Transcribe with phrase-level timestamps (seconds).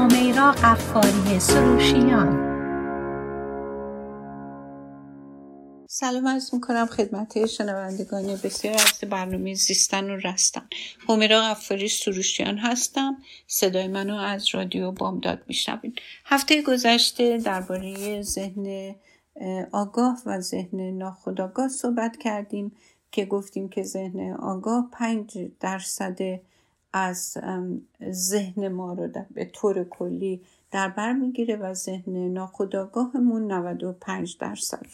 [0.00, 2.50] همیرا قفاری سروشیان.
[5.88, 10.62] سلام عرض می‌کنم خدمت شنوندگان بسیار از برنامه زیستن و رستن.
[11.08, 13.16] همیرا غفاری سروشیان هستم.
[13.46, 15.94] صدای منو از رادیو بامداد میشنوین
[16.24, 18.94] هفته گذشته درباره ذهن
[19.72, 22.72] آگاه و ذهن ناخودآگاه صحبت کردیم
[23.12, 26.18] که گفتیم که ذهن آگاه پنج درصد
[26.92, 27.38] از
[28.10, 30.40] ذهن ما رو به طور کلی
[30.70, 34.86] در بر می‌گیره و ذهن ناخودآگاهمون 95 درصد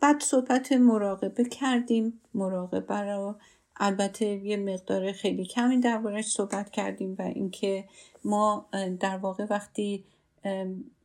[0.00, 2.20] بعد صحبت مراقبه کردیم.
[2.34, 3.34] مراقبه رو
[3.76, 7.84] البته یه مقدار خیلی کمی دربارش صحبت کردیم و اینکه
[8.24, 8.66] ما
[9.00, 10.04] در واقع وقتی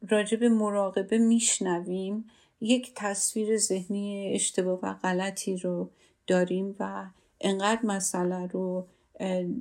[0.09, 2.29] راجب مراقبه میشنویم
[2.61, 5.89] یک تصویر ذهنی اشتباه و غلطی رو
[6.27, 7.05] داریم و
[7.41, 8.87] انقدر مسئله رو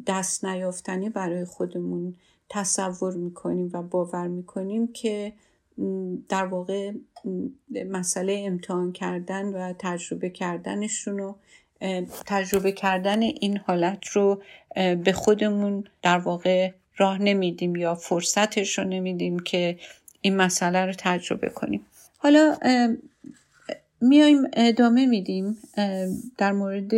[0.07, 2.15] دست نیافتنی برای خودمون
[2.49, 5.33] تصور می‌کنیم و باور می‌کنیم که
[6.29, 6.93] در واقع
[7.91, 11.37] مسئله امتحان کردن و تجربه کردنشون رو
[12.27, 14.43] تجربه کردن این حالت رو
[14.75, 19.79] به خودمون در واقع راه نمیدیم یا فرصتش رو نمیدیم که
[20.21, 21.87] این مسئله رو تجربه کنیم.
[22.19, 22.57] حالا
[24.01, 25.59] میایم ادامه میدیم
[26.39, 26.93] در مورد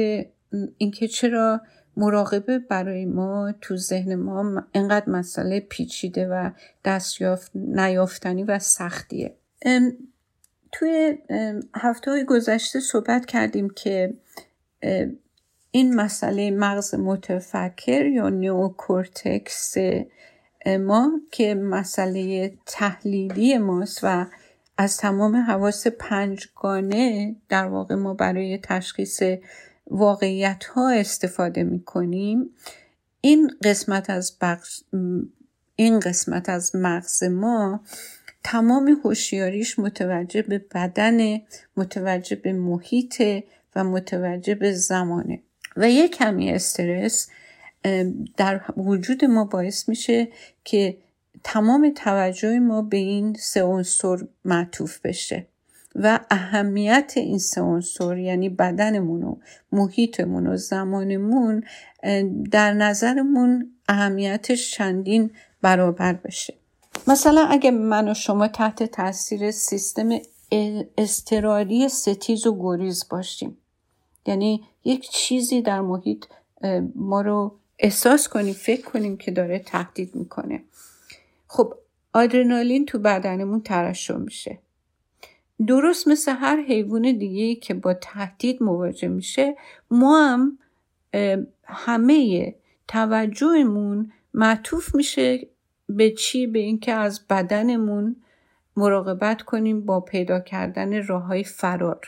[0.79, 1.61] اینکه چرا
[1.97, 6.51] مراقبه برای ما تو ذهن ما انقدر مسئله پیچیده و
[6.85, 9.35] دستیافت نیافتنی و سختیه.
[10.73, 11.19] توی
[11.75, 14.15] هفته های گذشته صحبت کردیم که
[15.71, 19.75] این مسئله مغز متفکر یا نیوکورتکس
[20.67, 24.27] ما که مسئله تحلیلی ماست و
[24.79, 29.23] از تمام حواس پنجگانه در واقع ما برای تشخیص
[29.91, 32.51] واقعیت ها استفاده می کنیم
[33.21, 34.81] این قسمت از بخش
[35.77, 37.81] این قسمت از مغز ما
[38.45, 41.41] تمام هوشیاریش متوجه به بدن
[41.77, 43.23] متوجه به محیط
[43.77, 45.43] و متوجه به زمانه.
[45.77, 47.29] و یک کمی استرس
[48.37, 50.29] در وجود ما باعث میشه
[50.65, 50.97] که
[51.45, 55.47] تمام توجه ما به این سه عنصر معطوف بشه.
[56.03, 59.37] و اهمیت این سه عنصر یعنی بدنمون و
[59.73, 61.63] محیطمون و زمانمون
[62.51, 65.31] در نظرمون اهمیتش چندین
[65.63, 66.55] برابر بشه.
[67.09, 70.09] مثلا اگه من و شما تحت تاثیر سیستم
[70.99, 73.57] استراری ستیز و گریز باشیم
[74.27, 76.25] یعنی یک چیزی در محیط
[76.95, 80.63] ما رو احساس کنیم فکر کنیم که داره تهدید می‌کنه.
[81.47, 81.75] خب
[82.13, 84.59] آدرنالین تو بدنمون ترشح میشه.
[85.67, 89.57] درست مثل هر حیوان دیگه که با تهدید مواجه میشه
[89.91, 90.59] ما هم
[91.65, 92.55] همه
[92.89, 95.49] توجهمون معطوف میشه
[95.89, 98.17] به چی؟ به اینکه از بدنمون
[98.77, 102.01] مراقبت کنیم با پیدا کردن راه های فرار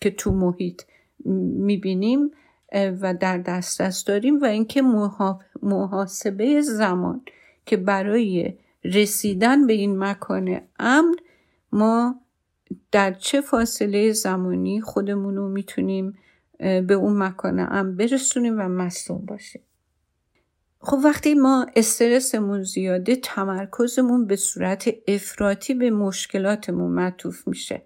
[0.00, 0.82] که تو محیط
[1.24, 2.30] می‌بینیم
[2.72, 4.82] و در دسترس داریم و اینکه
[5.62, 7.22] محاسبه زمان
[7.66, 11.14] که برای رسیدن به این مکان امن
[11.72, 12.20] ما
[12.92, 16.18] در چه فاصله زمانی خودمون رو می‌تونیم
[16.58, 19.62] به اون مکان امن برسونیم و مصوم باشیم؟
[20.78, 27.82] خب وقتی ما استرسمون زیاده تمرکزمون به صورت افراطی به مشکلاتمون معطوف میشه.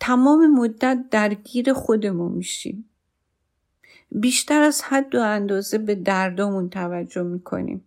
[0.00, 2.90] تمام مدت درگیر خودمون میشیم.
[4.12, 7.84] بیشتر از حد و اندازه به دردامون توجه می‌کنیم.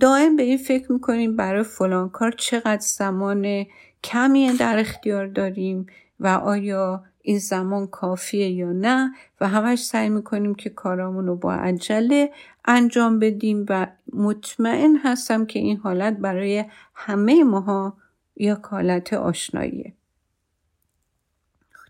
[0.00, 3.66] دائم به این فکر می‌کنیم برای فلان کار چقدر زمان
[4.06, 5.86] کمی در اختیار داریم
[6.20, 11.54] و آیا این زمان کافیه یا نه و همش سعی می‌کنیم که کارامون رو با
[11.54, 12.30] عجله
[12.64, 17.96] انجام بدیم و مطمئن هستم که این حالت برای همه ماها
[18.36, 19.92] یا حالت آشناییه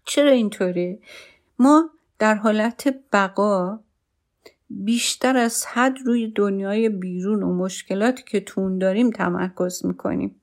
[0.05, 0.99] چرا اینطوره؟
[1.59, 3.81] ما در حالت بقا
[4.71, 10.41] بیشتر از حد روی دنیای بیرون و مشکلاتی که تون داریم تمرکز می‌کنیم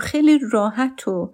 [0.00, 1.32] خیلی راحت و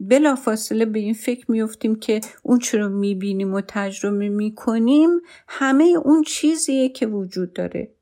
[0.00, 5.10] بلا فاصله به این فکر میفتیم که اون چرا می‌بینیم و تجربه می‌کنیم
[5.48, 7.94] همه اون چیزیه که وجود داره.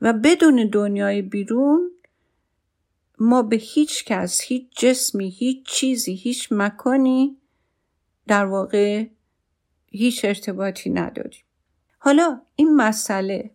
[0.00, 1.90] و بدون دنیای بیرون
[3.18, 7.36] ما به هیچ کس هیچ جسمی هیچ چیزی هیچ مکانی
[8.26, 9.06] در واقع
[9.86, 11.44] هیچ ارتباطی نداریم.
[11.98, 13.50] حالا این مسئله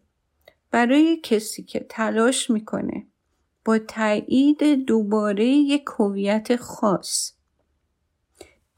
[0.75, 3.07] برای کسی که تلاش می‌کنه
[3.65, 7.33] با تایید دوباره یک هویت خاص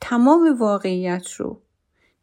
[0.02, 1.62] تمام واقعیت رو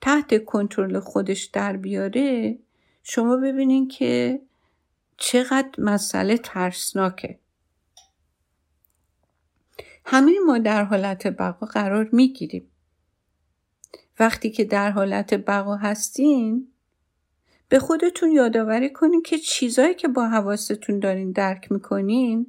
[0.01, 2.59] تحت کنترل خودش در بیاره
[3.03, 4.41] شما ببینین که
[5.17, 7.39] چقدر مسئله ترسناکه.
[10.05, 12.71] همه ما در حالت بقا قرار می‌گیریم.
[14.19, 16.74] وقتی که در حالت بقا هستین
[17.75, 22.47] به خودتون یادآوری کنین که چیزایی که با حواستون دارین درک می‌کنین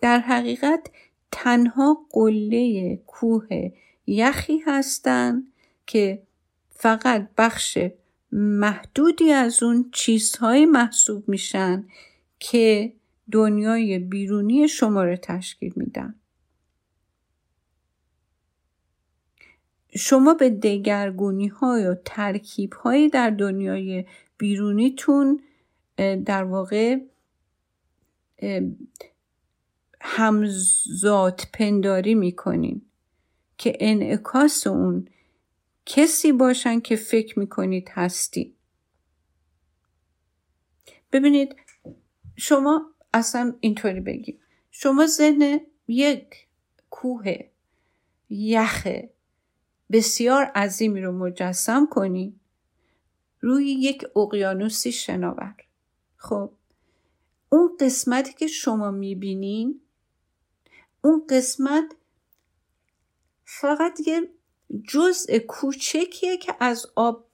[0.00, 0.90] در حقیقت
[1.32, 3.70] تنها قله کوه
[4.06, 5.42] یخی هستن
[5.86, 6.22] که
[6.70, 7.78] فقط بخش
[8.32, 11.84] محدودی از اون چیزهایی محسوب میشن
[12.38, 12.92] که
[13.32, 16.14] دنیای بیرونی شما رو تشکیل میدن.
[19.94, 24.04] شما به دگرگونی های و ترکیب های در دنیای
[24.38, 25.42] بیرونیتون
[26.24, 26.98] در واقع
[30.00, 32.82] همزاد پنداری می‌کنین
[33.58, 35.08] که انعکاس اون
[35.86, 38.54] کسی باشن که فکر می‌کنید هستی.
[41.12, 41.56] ببینید
[42.36, 44.40] شما اصلا اینطوری بگیم
[44.70, 46.46] شما ذهن یک
[46.90, 47.38] کوه
[48.30, 48.86] یخ
[49.92, 52.40] بسیار عظیمی رو مجسم کنید
[53.40, 55.54] روی یک اقیانوسی شناور.
[56.16, 56.50] خب
[57.48, 59.80] اون قسمتی که شما می‌بینین
[61.00, 61.94] اون قسمت
[63.44, 64.30] فقط یه
[64.88, 67.26] جزء کوچکیه که از آب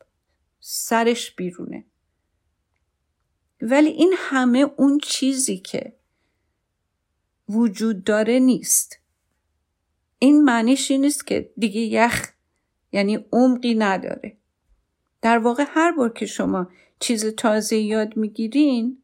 [0.61, 1.85] سرش بیرونه.
[3.61, 5.97] ولی این همه اون چیزی که
[7.49, 8.99] وجود داره نیست.
[10.19, 12.33] این معنیش این نیست که دیگه یخ
[12.93, 14.37] یعنی عمقی نداره.
[15.23, 19.03] در واقع هر بار که شما چیز تازه یاد می‌گیرین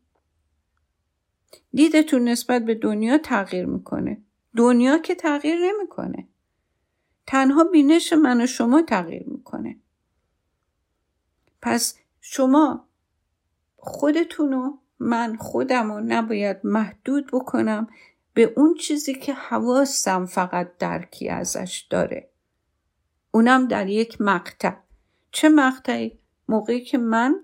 [1.73, 4.23] دیدتون نسبت به دنیا تغییر می‌کنه.
[4.57, 6.29] دنیا که تغییر نمی‌کنه.
[7.27, 9.77] تنها بینش من و شما تغییر می‌کنه.
[11.63, 12.89] پس شما
[13.77, 17.87] خودتونو من خودم رو نباید محدود بکنم
[18.35, 22.31] به اون چیزی که حواسم فقط درکی ازش داره.
[23.31, 24.88] اونم در یک مقطع
[25.33, 27.41] چه مقطعی؟ موقعی که من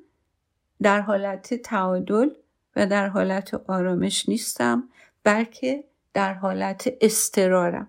[0.82, 2.28] در حالت تعادل
[2.76, 4.88] و در حالت آرامش نیستم
[5.24, 5.84] بلکه
[6.14, 7.88] در حالت استرارم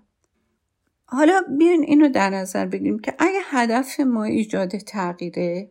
[1.06, 5.69] حالا بیاین اینو در نظر بگیریم که اگه هدف ما ایجاد تغییره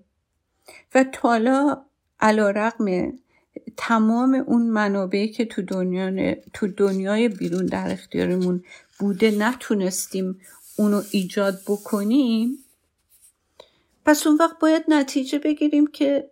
[0.95, 1.85] و تالا
[2.21, 3.13] علا رقم
[3.77, 8.65] تمام اون منابعی که تو, دنیا تو دنیای بیرون در اختیارمون
[8.99, 10.41] بوده نتونستیم
[10.77, 12.64] اونو ایجاد بکنیم
[14.05, 16.31] پس اون وقت باید نتیجه بگیریم که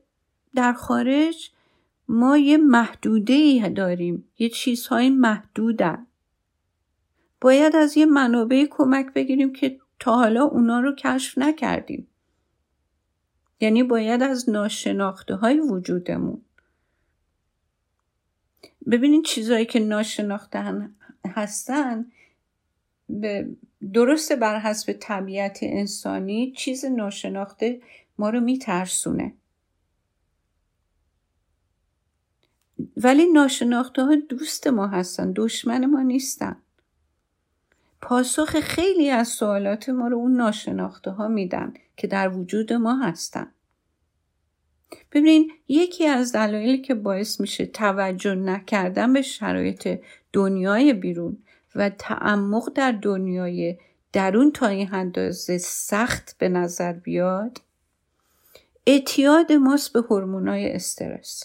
[0.54, 1.50] در خارج
[2.08, 4.28] ما یه محدوده ای داریم.
[4.38, 6.06] یه چیزهای محدودن.
[7.40, 12.06] باید از یه منابع کمک بگیریم که تا حالا اونا رو کشف نکردیم.
[13.60, 16.42] یعنی باید از ناشناخته های وجودمون.
[18.90, 20.88] ببینید چیزهایی که ناشناخته
[21.26, 22.06] هستن
[23.08, 23.48] به
[23.92, 27.80] درسته بر حسب طبیعت انسانی چیز ناشناخته
[28.18, 29.32] ما رو میترسونه.
[32.96, 36.56] ولی ناشناخته ها دوست ما هستن دشمن ما نیستن.
[38.00, 43.50] پاسخ خیلی از سوالات ما رو اون ناشناخته ها میدن که در وجود ما هستن.
[45.12, 50.00] ببینین یکی از دلایلی که باعث میشه توجه نکردن به شرایط
[50.32, 51.38] دنیای بیرون
[51.74, 53.78] و تعمق در دنیای
[54.12, 57.58] درون تا این اندازه سخت به نظر بیاد
[58.86, 61.44] اعتیاد ماست به هورمونای استرس.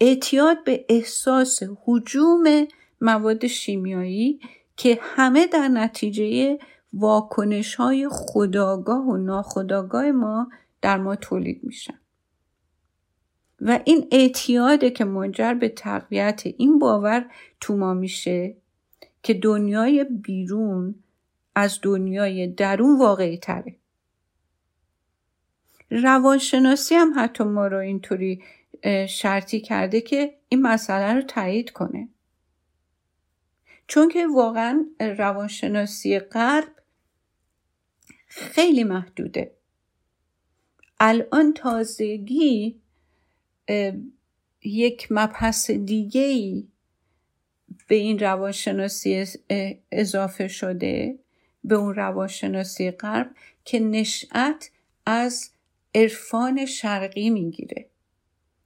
[0.00, 2.66] اعتیاد به احساس حجوم
[3.00, 4.40] مواد شیمیایی
[4.76, 6.58] که همه در نتیجه
[6.92, 10.48] واکنش های خداگاه و ناخداگاه ما
[10.82, 11.98] در ما تولید میشن.
[13.60, 18.56] و این اعتیاده که منجر به تقویت این باور تو ما میشه
[19.22, 20.94] که دنیای بیرون
[21.54, 23.76] از دنیای درون واقعی تره
[25.90, 28.42] روانشناسی هم حتی ما رو اینطوری
[29.08, 32.08] شرطی کرده که این مسئله رو تایید کنه.
[33.86, 36.68] چون که واقعا روانشناسی غرب
[38.26, 39.56] خیلی محدوده.
[41.00, 42.80] الان تازگی
[44.62, 46.66] یک مبحث دیگه ای
[47.88, 49.24] به این روانشناسی
[49.92, 51.18] اضافه شده
[51.64, 53.30] به اون روانشناسی غرب
[53.64, 54.70] که نشأت
[55.06, 55.50] از
[55.94, 57.86] عرفان شرقی می‌گیره.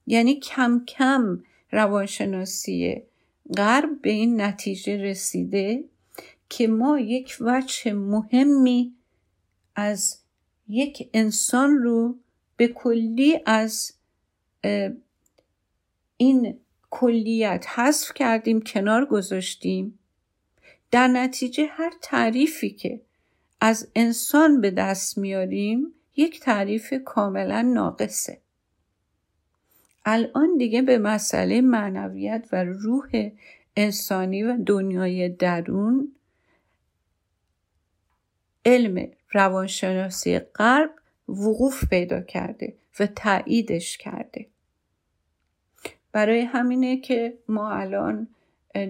[0.07, 3.01] یعنی کم کم روانشناسی
[3.57, 5.83] غرب به این نتیجه رسیده
[6.49, 8.95] که ما یک وجه مهمی
[9.75, 10.19] از
[10.67, 12.15] یک انسان رو
[12.57, 13.93] به کلی از
[16.17, 19.99] این کلیت حذف کردیم کنار گذاشتیم.
[20.91, 23.01] در نتیجه هر تعریفی که
[23.61, 28.37] از انسان به دست میاریم یک تعریف کاملا ناقصه.
[30.05, 33.31] الان دیگه به مسئله معنویت و روح
[33.75, 36.15] انسانی و دنیای درون
[38.65, 40.91] علم روانشناسی غرب
[41.29, 44.50] وقوف پیدا کرده و تاییدش کرده.
[46.11, 48.27] برای همینه که ما الان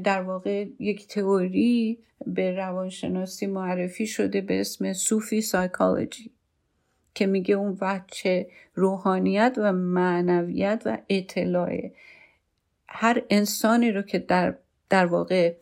[0.03, 6.31] در واقع یک تئوری به روانشناسی معرفی شده به اسم صوفی سایکولوژی
[7.15, 11.91] که میگه اون وچه روحانیت و معنویت و اطلاع
[12.87, 14.55] هر انسانی رو که در,
[14.89, 15.55] در واقع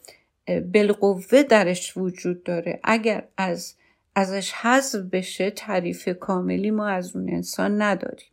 [0.73, 3.75] بالقوه درش وجود داره اگر از
[4.15, 8.29] ازش حذف بشه تعریف کاملی ما از اون انسان نداریم.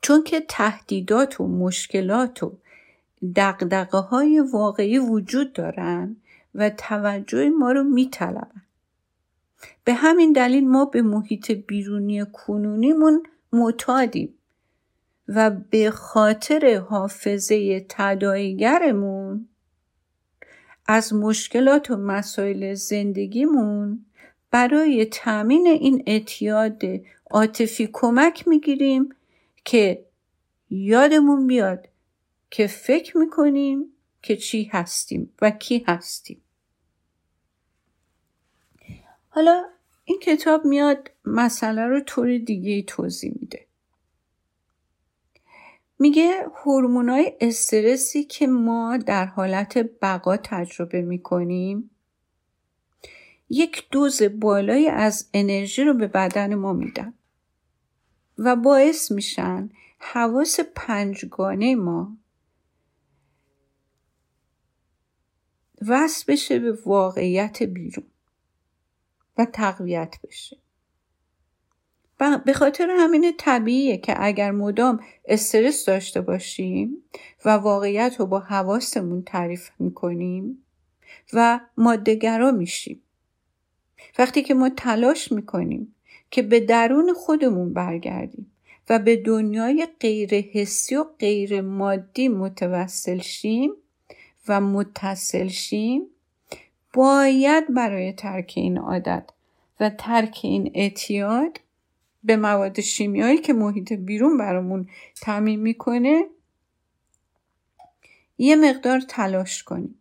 [0.00, 2.52] چون که تهدیدات و مشکلات و
[3.36, 6.16] دقدقه های واقعی وجود دارن
[6.54, 8.62] و توجه ما رو میطلبن.
[9.84, 14.34] به همین دلیل ما به محیط بیرونی کنونیمون معتادیم
[15.28, 19.48] و به خاطر حافظه تداییگرمون
[20.86, 24.04] از مشکلات و مسائل زندگیمون
[24.50, 26.82] برای تامین این اعتیاد
[27.30, 29.14] عاطفی کمک می‌گیریم
[29.64, 30.06] که
[30.70, 31.88] یادمون بیاد
[32.50, 33.84] که فکر می‌کنیم
[34.22, 36.42] که چی هستیم و کی هستیم.
[39.28, 39.64] حالا
[40.04, 43.66] این کتاب میاد مسئله رو طور دیگه توضیح میده.
[45.98, 51.90] میگه هورمونای استرسی که ما در حالت بقا تجربه می‌کنیم
[53.50, 57.14] یک دوز بالایی از انرژی رو به بدن ما میدن.
[58.44, 62.16] و باعث میشن حواس پنجگانه ما
[65.86, 68.06] وصل بشه به واقعیت بیرون
[69.38, 70.56] و تقویت بشه.
[72.44, 76.96] به خاطر همین طبیعیه که اگر مدام استرس داشته باشیم
[77.44, 80.64] و واقعیت رو با حواستمون تعریف می‌کنیم
[81.32, 83.02] و مادهگرا میشیم.
[84.18, 85.94] وقتی که ما تلاش می‌کنیم
[86.32, 88.52] که به درون خودمون برگردیم
[88.88, 93.72] و به دنیای غیر حسی و غیر مادی متوسل شیم
[94.48, 96.06] و متصل شیم
[96.94, 99.30] باید برای ترک این عادت
[99.80, 101.60] و ترک این اعتیاد
[102.24, 104.88] به مواد شیمیایی که محیط بیرون برامون
[105.20, 106.26] تعمین می‌کنه
[108.38, 109.94] یه مقدار تلاش کنیم.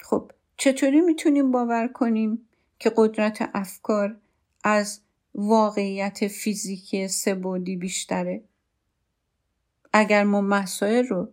[0.00, 2.48] خب چطوری می‌تونیم باور کنیم؟
[2.84, 4.16] که قدرت افکار
[4.64, 5.00] از
[5.34, 8.42] واقعیت فیزیکی سبودی بیشتره.
[9.92, 11.28] اگر ما مسائل رو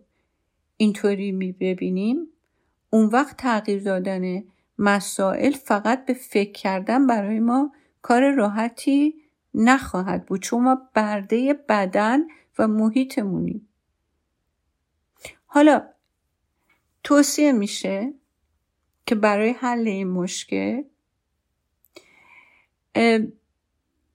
[0.76, 2.26] اینطوری می ببینیم
[2.90, 4.44] اون وقت تغییر دادن
[4.78, 9.14] مسائل فقط به فکر کردن برای ما کار راحتی
[9.54, 12.20] نخواهد بود چون ما برده بدن
[12.58, 13.68] و محیطمونیم.
[15.46, 15.82] حالا
[17.04, 18.14] توصیه میشه
[19.06, 20.82] که برای حل این مشکل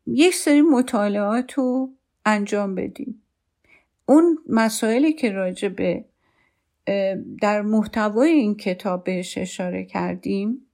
[0.05, 1.93] یک سری مطالعات رو
[2.25, 3.21] انجام بدیم.
[4.05, 6.05] اون مسائلی که راجع به
[7.41, 10.67] در محتوای این کتاب بهش اشاره کردیم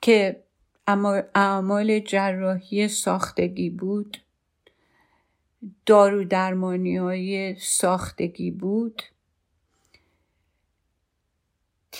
[0.00, 0.42] که
[1.34, 4.18] اعمال جراحی ساختگی بود
[5.86, 9.02] دارو درمانی های ساختگی بود.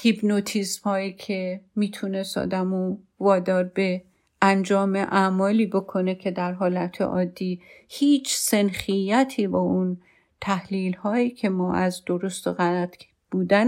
[0.03, 4.03] هیپنوتیزم هایی که می‌تونست آدم وادار به
[4.43, 10.01] انجام اعمالی بکنه که در حالت عادی هیچ سنخیتی با اون
[10.41, 12.97] تحلیل هایی که ما از درست و غلط
[13.31, 13.67] بودن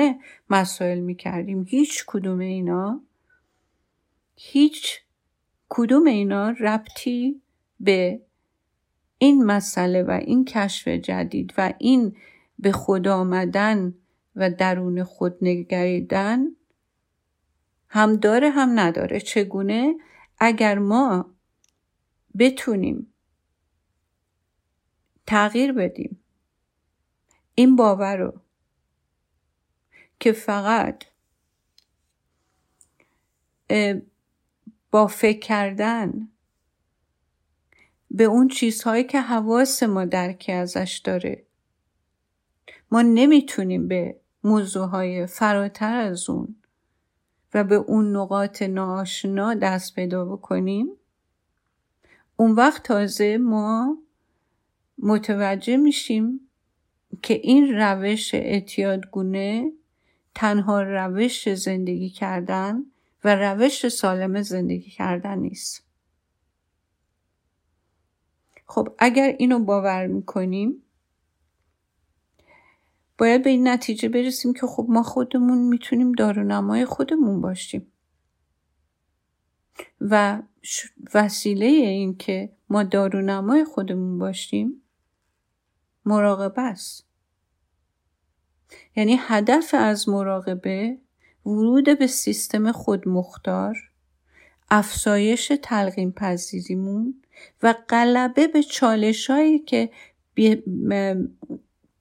[0.51, 1.67] مسائل می‌کردیم.
[1.69, 3.01] هیچ کدوم اینا
[4.37, 5.01] هیچ
[5.69, 7.41] کدوم اینا ربطی
[7.81, 8.21] به
[9.19, 12.17] این مسئله و این کشف جدید و این
[12.59, 13.95] به خود آمدن
[14.37, 16.47] و درون خود نگریدن
[17.89, 19.21] هم داره هم نداره.
[19.21, 19.95] چگونه؟
[20.39, 21.35] اگر ما
[22.39, 23.15] بتونیم
[25.27, 26.25] تغییر بدیم
[27.55, 28.41] این باور رو
[30.21, 31.05] که فقط
[34.91, 36.29] با فکر کردن
[38.11, 41.48] به اون چیزهایی که حواس ما درکی ازش داره
[42.91, 46.57] ما نمی‌تونیم به موضوعهای فراتر از اون
[47.55, 50.89] و به اون نقاط ناآشنا دست پیدا بکنیم.
[52.37, 53.99] اون وقت تازه ما
[54.99, 56.41] متوجه میشیم
[57.23, 59.73] که این روش اعتیادگونه
[60.35, 62.85] تنها روش زندگی کردن
[63.25, 65.85] و روش سالم زندگی کردن نیست.
[68.67, 70.83] خب اگر اینو باور می‌کنیم
[73.19, 77.87] باید به این نتیجه برسیم که خب ما خودمون می‌تونیم دارونمای خودمون باشیم.
[80.01, 80.43] و
[81.15, 84.83] وسیله این که ما دارونمای خودمون باشیم
[86.05, 87.07] مراقبه است.
[88.97, 90.99] یعنی هدف از مراقبه
[91.47, 93.77] ورود به سیستم خودمختار
[94.71, 97.23] افزایش تلقیم پذیریمون
[97.63, 99.91] و غلبه به چالش هایی که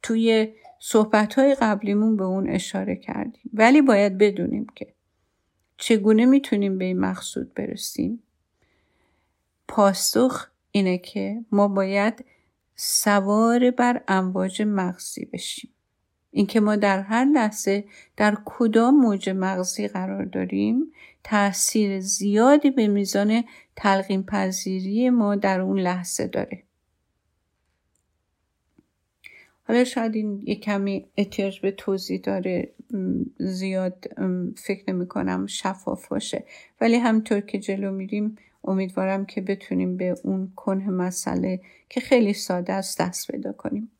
[0.03, 3.51] توی صحبت های قبلیمون به اون اشاره کردیم.
[3.53, 4.93] ولی باید بدونیم که
[5.77, 8.23] چگونه می‌تونیم به این مقصود برسیم.
[9.67, 12.25] پاسخ اینه که ما باید
[12.75, 15.71] سوار بر امواج مغزی بشیم.
[16.31, 17.85] اینکه ما در هر لحظه
[18.17, 20.91] در کدام موج مغزی قرار داریم
[21.23, 23.43] تاثیر زیادی به میزان
[23.75, 26.63] تلقیم پذیری ما در اون لحظه داره.
[29.67, 32.73] حالا شاید این یه کمی احتیاج به توضیح داره
[33.37, 34.05] زیاد
[34.57, 36.43] فکر نمی کنم شفاف باشه.
[36.81, 42.73] ولی همطور که جلو میریم امیدوارم که بتونیم به اون کنه مسئله که خیلی ساده
[42.73, 43.91] است دست پیدا کنیم.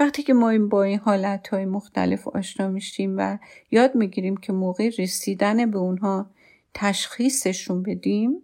[0.00, 3.38] وقتی که ما این با این حالت های مختلف آشنا میشیم و
[3.70, 6.30] یاد می‌گیریم که موقع رسیدن به اونها
[6.74, 8.42] تشخیصشون بدیم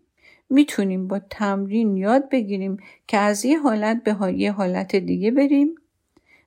[0.51, 5.75] می‌تونیم با تمرین یاد بگیریم که از یه حالت به یه حالت دیگه بریم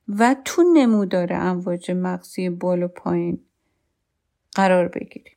[0.08, 3.44] و تو نمودار امواج مغزی بال و پایین
[4.52, 5.36] قرار بگیریم.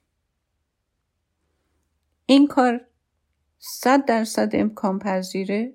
[2.26, 2.86] این کار
[3.60, 5.74] صد درصد امکان پذیره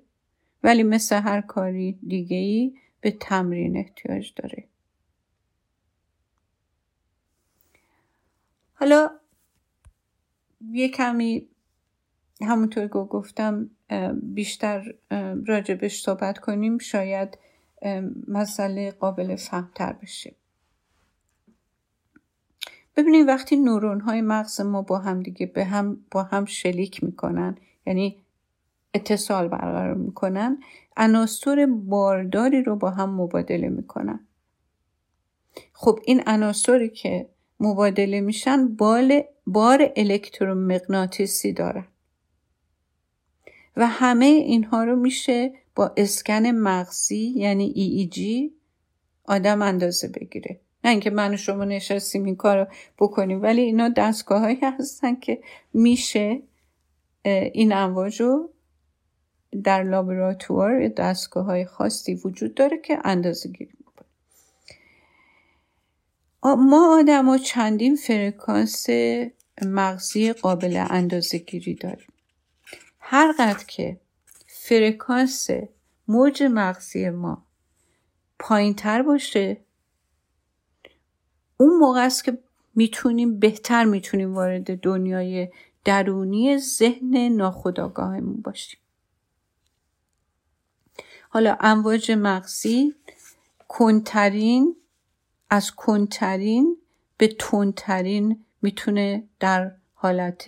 [0.63, 4.67] ولی مثل هر کاری دیگه ای به تمرین احتیاج داره.
[8.73, 9.19] حالا
[10.71, 11.47] یه کمی
[12.41, 13.69] همونطور که گفتم
[14.13, 14.95] بیشتر
[15.45, 16.77] راجبش صحبت کنیم.
[16.77, 17.37] شاید
[18.27, 20.35] مسئله قابل فهمتر بشه.
[22.95, 27.57] ببینید وقتی نورون های مغز ما با هم دیگه به هم با هم شلیک می‌کنن
[27.85, 28.17] یعنی
[28.93, 30.57] اتصال برقرار می‌کنن
[30.97, 34.19] عناصر بارداری رو با هم مبادله می‌کنن.
[35.73, 41.87] خب این عناصری که مبادله میشن بال بار الکترومغناطیسی دارن.
[43.77, 48.51] و همه اینها رو میشه با اسکن مغزی یعنی EEG
[49.25, 50.59] آدم اندازه بگیره.
[50.83, 55.41] نه اینکه من و شما نشستیم این کار بکنیم ولی اینا دستگاه هایی هستن که
[55.73, 56.41] میشه
[57.53, 58.49] این امواج رو
[59.63, 63.73] در لابراتوار دستگاه های خاصی وجود داره که اندازه گیری
[66.43, 68.85] ما آدم ها چندین فرکانس
[69.61, 72.07] مغزی قابل اندازه گیری داریم.
[72.99, 73.97] هر قدر که
[74.65, 75.47] فرکانس
[76.07, 77.45] موج مغزی ما
[78.39, 79.61] پایین تر باشه.
[81.57, 82.37] اون موقع است که
[82.75, 85.51] می‌تونیم بهتر می‌تونیم وارد دنیای
[85.85, 88.79] درونی ذهن ناخودآگاهمون باشیم.
[91.29, 92.95] حالا امواج مغزی
[93.67, 94.75] کنترین
[95.49, 96.77] از کنترین
[97.17, 100.45] به تندترین می‌تونه در حالت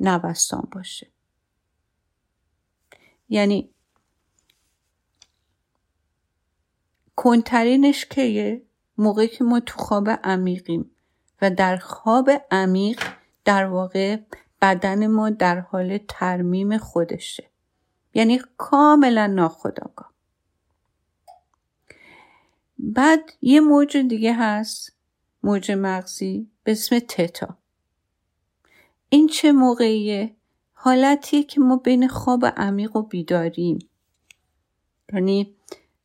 [0.00, 1.06] نوستان باشه.
[3.30, 3.70] یعنی
[7.16, 8.62] کنترینش کیه
[8.98, 10.90] موقعی که ما تو خواب عمیقیم
[11.42, 13.02] و در خواب عمیق
[13.44, 14.16] در واقع
[14.62, 17.50] بدن ما در حال ترمیم خودشه.
[18.14, 20.12] یعنی کاملا ناخداگاه
[22.78, 24.96] بعد یه موج دیگه هست
[25.42, 27.56] موج مغزی به اسم تتا.
[29.08, 30.36] این چه موقعیه؟
[30.82, 33.78] حالتیه که ما بین خواب عمیق و بیداریم.
[35.12, 35.54] یعنی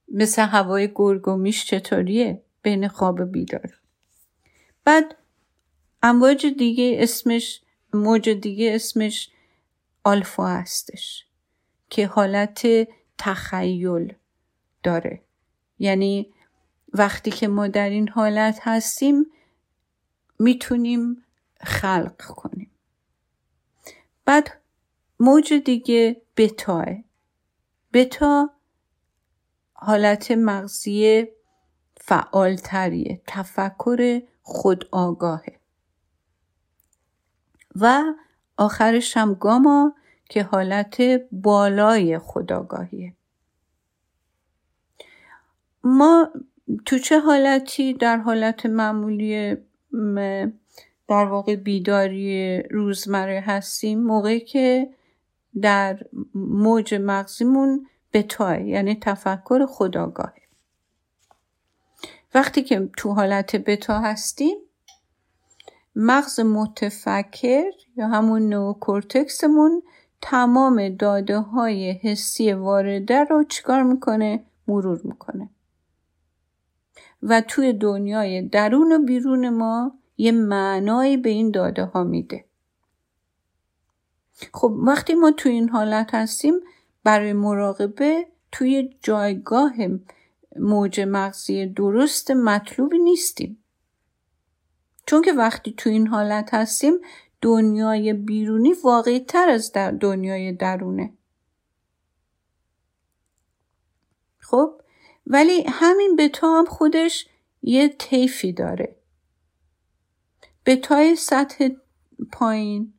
[0.08, 3.80] مثل هوای گرگومیش چطوریه؟ بین خواب و بیدار.
[4.84, 5.16] بعد
[6.04, 7.62] امواج دیگه اسمش
[7.94, 9.30] موج دیگه اسمش
[10.04, 11.26] آلفا هستش
[11.90, 12.68] که حالت
[13.18, 14.14] تخیل
[14.84, 15.22] داره.
[15.80, 16.34] یعنی
[16.94, 19.26] وقتی که ما در این حالت هستیم
[20.40, 21.24] می‌تونیم
[21.62, 22.72] خلق کنیم.
[24.26, 24.64] بعد
[25.19, 26.86] موج دیگه بتاه
[27.93, 28.49] بتا
[29.73, 31.28] حالت مغزی
[31.97, 35.60] فعالتریه تفکر خود آگاهه
[37.75, 38.04] و
[38.58, 39.95] آخرش هم گاما
[40.30, 41.01] که حالت
[41.32, 43.13] بالای خداگاهیه
[45.84, 46.30] ما
[46.86, 49.58] تو چه حالتی در حالت معمولی
[51.08, 54.89] در واقع بیداری روزمره هستیم؟ موقعی که
[55.62, 56.00] در
[56.36, 60.34] موج مغزیمون بتاه یعنی تفکر خداگاه
[62.36, 64.58] وقتی که تو حالت بتا هستیم
[65.96, 69.84] مغز متفکر یا همون نوکورتکسمون
[70.22, 75.50] تمام داده های حسی وارده رو چیکار می‌کنه؟ مرور می‌کنه.
[77.24, 82.46] و توی دنیای درون و بیرون ما یه معنایی به این داده ها میده.
[84.54, 86.54] خب وقتی ما توی این حالت هستیم
[87.04, 89.74] برای مراقبه توی جایگاه
[90.56, 93.63] موج مغزی درست مطلوبی نیستیم.
[95.06, 96.93] چون که وقتی تو این حالت هستیم
[97.41, 101.13] دنیای بیرونی واقعی تر از در دنیای درونه.
[104.38, 104.82] خب
[105.28, 107.28] ولی همین بتا هم خودش
[107.62, 108.95] یه طیفی داره.
[110.65, 111.69] بتای سطح
[112.32, 112.95] پایین.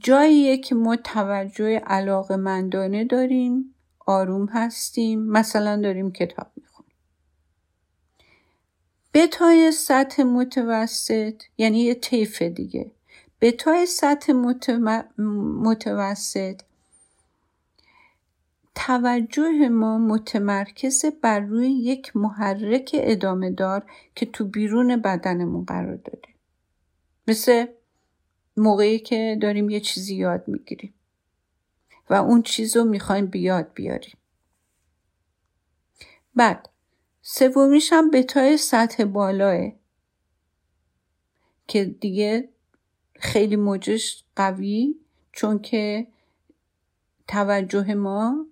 [0.00, 3.74] جاییه که ما توجه علاقه مندانه داریم
[4.06, 6.96] آروم هستیم مثلا داریم کتاب می‌خونیم.
[9.14, 12.90] بتای سطح متوسط یعنی یه طیف دیگه.
[13.40, 14.32] بتای سطح
[15.62, 16.60] متوسط
[18.74, 26.28] توجه ما متمرکز بر روی یک محرک ادامه دار که تو بیرون بدنمون قرار داده.
[27.28, 27.66] مثل
[28.56, 30.94] موقعی که داریم یه چیزی یاد می‌گیریم
[32.10, 34.16] و اون چیز رو می‌خوایم بیاد بیاریم.
[36.34, 36.68] بعد
[37.22, 39.72] سومیش هم بتای سطح بالاه
[41.66, 42.48] که دیگه
[43.14, 44.94] خیلی موجش قوی
[45.32, 46.06] چون که
[47.28, 48.46] توجه ما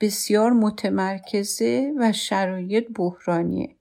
[0.00, 3.76] بسیار متمرکزه و شرایط بحرانیه.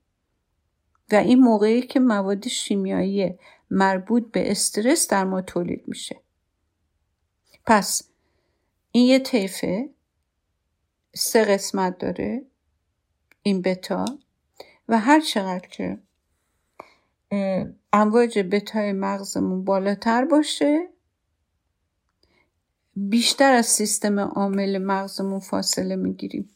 [1.12, 3.40] و این موقعی که مواد شیمیایی
[3.72, 6.22] مربوط به استرس در ما تولید میشه.
[7.66, 8.10] پس
[8.92, 9.90] این یه طیفه
[11.16, 12.46] سه قسمت داره
[13.44, 14.06] این بتا
[14.88, 16.00] و هر چقدر که
[17.94, 20.90] امواج بتای مغزمون بالاتر باشه
[22.96, 26.50] بیشتر از سیستم عامل مغزمون فاصله می‌گیریم.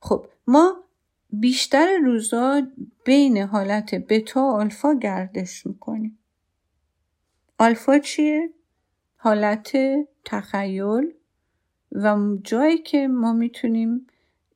[0.00, 0.84] خب ما
[1.32, 2.62] بیشتر روزا
[3.04, 6.18] بین حالت بتا و آلفا گردش می‌کنیم
[7.58, 8.50] آلفا چیه؟
[9.16, 9.72] حالت
[10.24, 11.12] تخیل
[11.92, 14.06] و جایی که ما می‌تونیم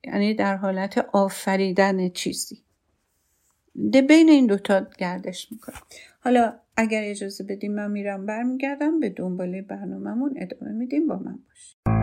[0.04, 2.62] یعنی در حالت آفریدن چیزی.
[3.92, 5.78] ده بین این دوتا گردش می‌کنیم
[6.20, 11.06] حالا اگر اجازه بدیم من میرم برمیگردم به دنباله برنامهمون ادامه میدیم.
[11.06, 11.93] با من باشیم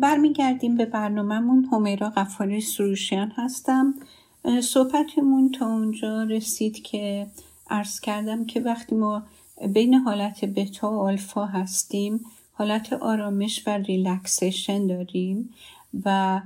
[0.00, 1.68] برمیگردیم به برنامهمون.
[1.72, 3.94] همیرا قفاری سروشیان هستم.
[4.62, 7.26] صحبتمون تا اونجا رسید که
[7.70, 9.22] عرض کردم که وقتی ما
[9.74, 12.20] بین حالت بتا و آلفا هستیم
[12.52, 15.50] حالت آرامش و ریلکسیشن داریم
[16.04, 16.40] و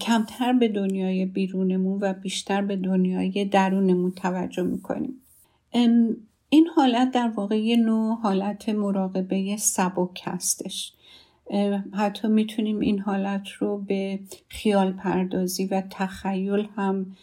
[0.00, 5.20] کمتر به دنیای بیرونمون و بیشتر به دنیای درونمون توجه می‌کنیم.
[6.50, 10.92] این حالت در واقع یه نوع حالت مراقبه سبک هستش.
[11.92, 17.16] حتی می‌تونیم این حالت رو به خیال پردازی و تخیل هم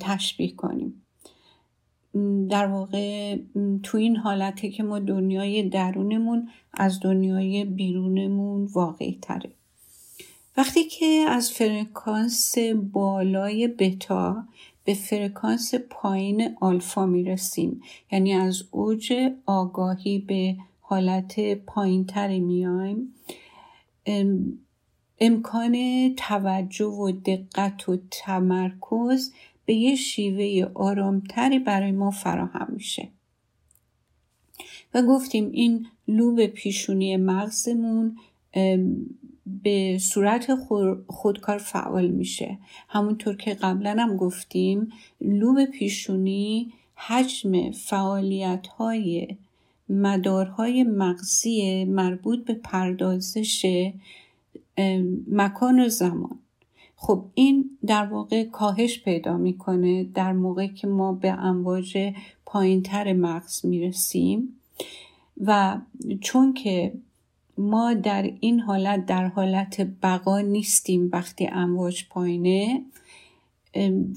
[0.00, 1.00] تشبیه کنیم.
[2.50, 3.36] در واقع
[3.82, 9.50] تو این حالته که ما دنیای درونمون از دنیای بیرونمون واقعی تره
[10.56, 12.58] وقتی که از فرکانس
[12.92, 14.44] بالای بتا
[14.84, 17.82] به فرکانس پایین آلفا می‌رسیم
[18.12, 19.12] یعنی از اوج
[19.46, 23.14] آگاهی به حالت پایین تری میایم
[25.20, 25.76] امکان
[26.16, 29.32] توجه و دقت و تمرکز
[29.64, 33.08] به یه شیوه آرامتری برای ما فراهم میشه.
[34.94, 38.18] و گفتیم این لوب پیشونی مغزمون
[39.62, 40.54] به صورت
[41.08, 42.58] خودکار فعال میشه.
[42.88, 49.36] همونطور که قبلا هم گفتیم لوب پیشونی حجم فعالیت های
[49.94, 53.66] مدارهای مغزی مربوط به پردازش
[55.30, 56.38] مکان و زمان.
[56.96, 62.12] خب این در واقع کاهش پیدا می‌کنه در موقع که ما به امواج
[62.46, 64.60] پایینتر مغز می‌رسیم
[65.40, 65.78] و
[66.20, 66.92] چون که
[67.58, 72.84] ما در این حالت در حالت بقا نیستیم وقتی امواج پایینه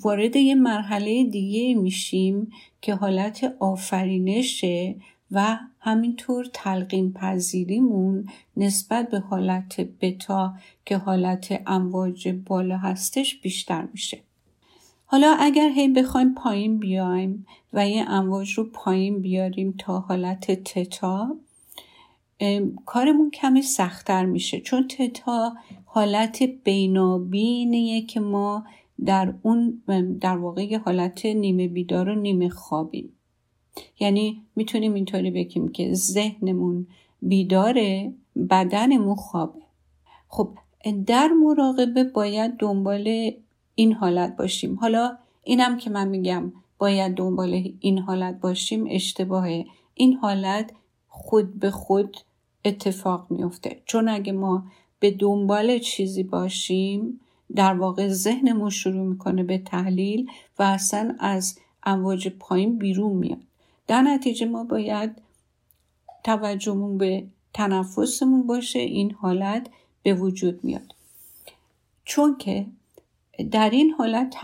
[0.03, 4.95] وارد یه مرحله دیگه میشیم که حالت آفرینشه
[5.31, 10.53] و همینطور تلقین پذیریمون نسبت به حالت بتا
[10.85, 14.21] که حالت امواج بالا هستش بیشتر میشه.
[15.05, 21.35] حالا اگر هی بخوایم پایین بیایم و یه امواج رو پایین بیاریم تا حالت تتا
[22.85, 24.59] کارمون کمی سختتر میشه.
[24.61, 25.53] چون تتا
[25.85, 28.65] حالت بینابینیه که ما
[29.05, 29.81] در اون
[30.21, 33.16] در واقع حالت نیمه بیدار و نیمه خوابیم.
[33.99, 36.87] یعنی می‌تونیم اینطوری بگیم که ذهنمون
[37.21, 38.13] بیداره
[38.49, 39.59] بدنمون خوابه.
[40.27, 40.49] خب
[41.07, 43.31] در مراقبه باید دنبال
[43.75, 44.75] این حالت باشیم.
[44.75, 49.65] حالا اینم که من میگم باید دنبال این حالت باشیم اشتباهه.
[49.93, 50.71] این حالت
[51.07, 52.17] خود به خود
[52.65, 54.63] اتفاق میفته چون اگه ما
[54.99, 57.19] به دنبال چیزی باشیم
[57.55, 63.41] در واقع ذهنمون شروع می‌کنه به تحلیل و اصلا از امواج پایین بیرون میاد.
[63.87, 65.21] در نتیجه ما باید
[66.23, 69.69] توجهمون به تنفسمون باشه این حالت
[70.03, 70.95] به وجود میاد.
[72.05, 72.65] چون که
[73.51, 74.35] در این حالت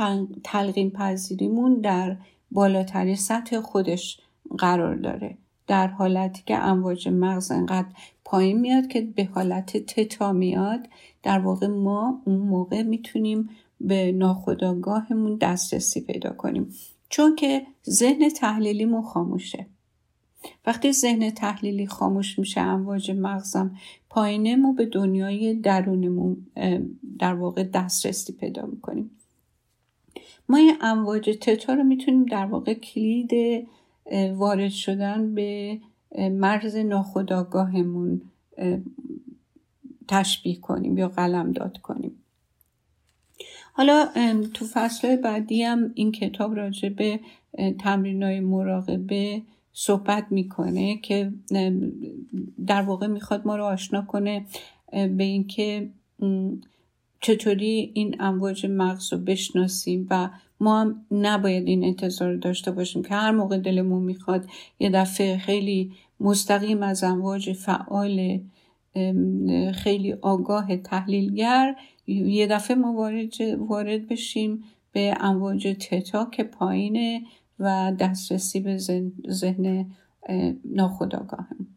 [0.44, 2.18] تلقین پذیریمون در
[2.52, 4.20] بالاترین سطح خودش
[4.58, 5.38] قرار داره.
[5.68, 7.88] در حالتی که امواج مغز انقدر
[8.26, 10.88] پایین میاد که به حالت تتا میاد
[11.24, 13.50] در واقع ما اون موقع می‌تونیم
[13.82, 16.74] به ناخودآگاهمون دسترسی پیدا کنیم.
[17.14, 19.66] چون که ذهن تحلیلیمون خاموشه.
[20.66, 23.78] وقتی ذهن تحلیلی خاموش میشه امواج مغزم
[24.10, 26.46] پایینه ما به دنیای درونمون
[27.20, 29.12] در واقع دسترسی پیدا می‌کنیم.
[30.50, 33.32] ما این امواج تتا رو می‌تونیم در واقع کلید
[34.36, 35.80] وارد شدن به
[36.18, 38.22] مرز ناخودآگاهمون
[40.08, 42.23] تشبیه کنیم یا قلم داد کنیم.
[43.76, 44.10] حالا
[44.54, 47.20] تو فصل بعدی هم این کتاب راجع به
[47.80, 49.42] تمرین های مراقبه
[49.74, 51.32] صحبت می‌کنه که
[52.68, 54.46] در واقع می‌خواد ما رو آشنا کنه
[54.92, 55.90] به اینکه
[57.22, 63.14] چطوری این امواج مغز رو بشناسیم و ما هم نباید این انتظار داشته باشیم که
[63.16, 64.46] هر موقع دلمون می‌خواد
[64.80, 68.40] یه دفعه خیلی مستقیم از امواج فعال
[69.74, 71.76] خیلی آگاه تحلیلگر
[72.08, 77.22] یه دفعه ما وارد, وارد بشیم به امواج تتا که پایینه
[77.60, 78.78] و دسترسی به
[79.30, 79.92] ذهن
[80.66, 81.68] ناخودآگاهم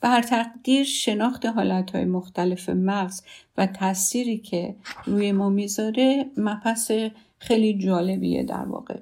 [0.00, 3.22] به هر تقدیر شناخت حالتهای مختلف مغز
[3.56, 6.90] و تأثیری که روی ما می‌ذاره مپس
[7.38, 9.00] خیلی جالبیه در واقع.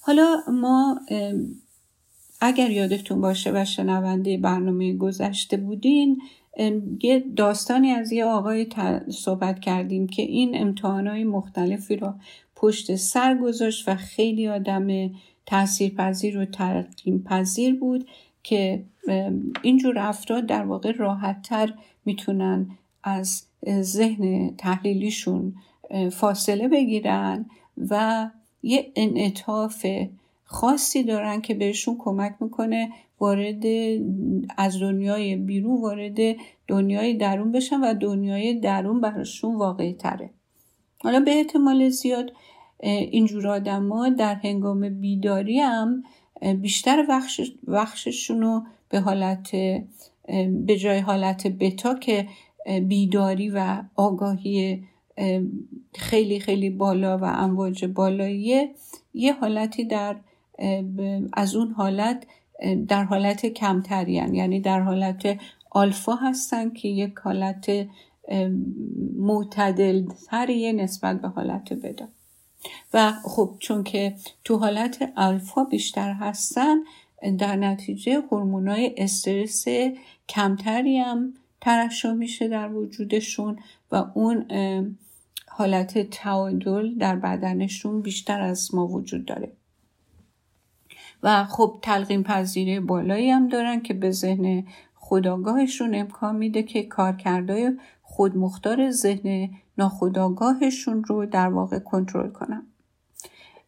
[0.00, 1.00] حالا ما
[2.40, 6.22] اگر یادتون باشه و شنونده برنامه گذشته بودین
[7.02, 8.66] یه داستانی از یه آقای
[9.10, 12.14] صحبت کردیم که این امتحانهای مختلفی رو
[12.56, 15.10] پشت سر گذاشت و خیلی آدم
[15.46, 18.08] تاثیرپذیر و ترقیم پذیر بود
[18.42, 18.84] که
[19.62, 22.70] اینجور افراد در واقع راحتتر می‌تونن
[23.02, 23.46] از
[23.80, 25.54] ذهن تحلیلیشون
[26.12, 27.46] فاصله بگیرن
[27.90, 28.26] و
[28.62, 29.86] یه انعطاف
[30.44, 32.90] خاصی دارن که بهشون کمک می‌کنه
[33.20, 33.64] وارد
[34.56, 36.18] از دنیای بیرون وارد
[36.66, 40.30] دنیای درون بشن و دنیای درون براشون واقعی تره.
[41.02, 42.32] حالا به احتمال زیاد
[42.80, 46.02] اینجور آدم در هنگام بیداری هم
[46.60, 47.24] بیشتر
[47.66, 49.50] وقششون رو به حالت
[50.66, 52.28] به جای حالت بتا که
[52.82, 54.84] بیداری و آگاهی
[55.94, 58.70] خیلی خیلی بالا و امواج بالاییه
[59.14, 60.16] یه حالتی در
[61.32, 62.26] از اون حالت
[62.88, 65.38] در حالت کمترین یعنی در حالت
[65.70, 67.70] آلفا هستن که یک حالت
[69.18, 72.08] معتدل تریه نسبت به حالت بدا
[72.94, 76.76] و خب چون که تو حالت الفا بیشتر هستن
[77.38, 79.64] در نتیجه هورمونای استرس
[80.28, 83.58] کمتری هم ترشح میشه در وجودشون
[83.92, 84.46] و اون
[85.48, 89.52] حالت تعادل در بدنشون بیشتر از ما وجود داره.
[91.22, 97.72] و خب تلقیم پذیری بالایی هم دارن که به ذهن خداگاهشون امکان میده که کارکردهای
[98.02, 102.66] خودمختار ذهن ناخداگاهشون رو در واقع کنترل کنن.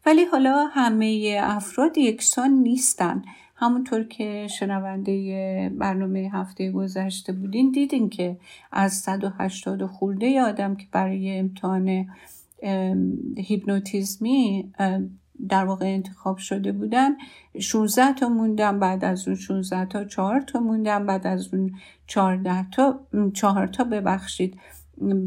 [0.05, 3.23] ولی حالا همه افراد یکسان نیستن.
[3.55, 8.37] همونطور که شنونده برنامه هفته گذشته بودین دیدین که
[8.71, 12.07] از 180 خورده آدم که برای امتحان
[13.37, 14.73] هیپنوتیزمی
[15.49, 17.11] در واقع انتخاب شده بودن.
[17.59, 21.71] 16 تا موندن بعد از اون 16 تا 4 تا موندن بعد از اون
[22.07, 22.99] 14 تا
[23.33, 24.57] 4 تا ببخشید.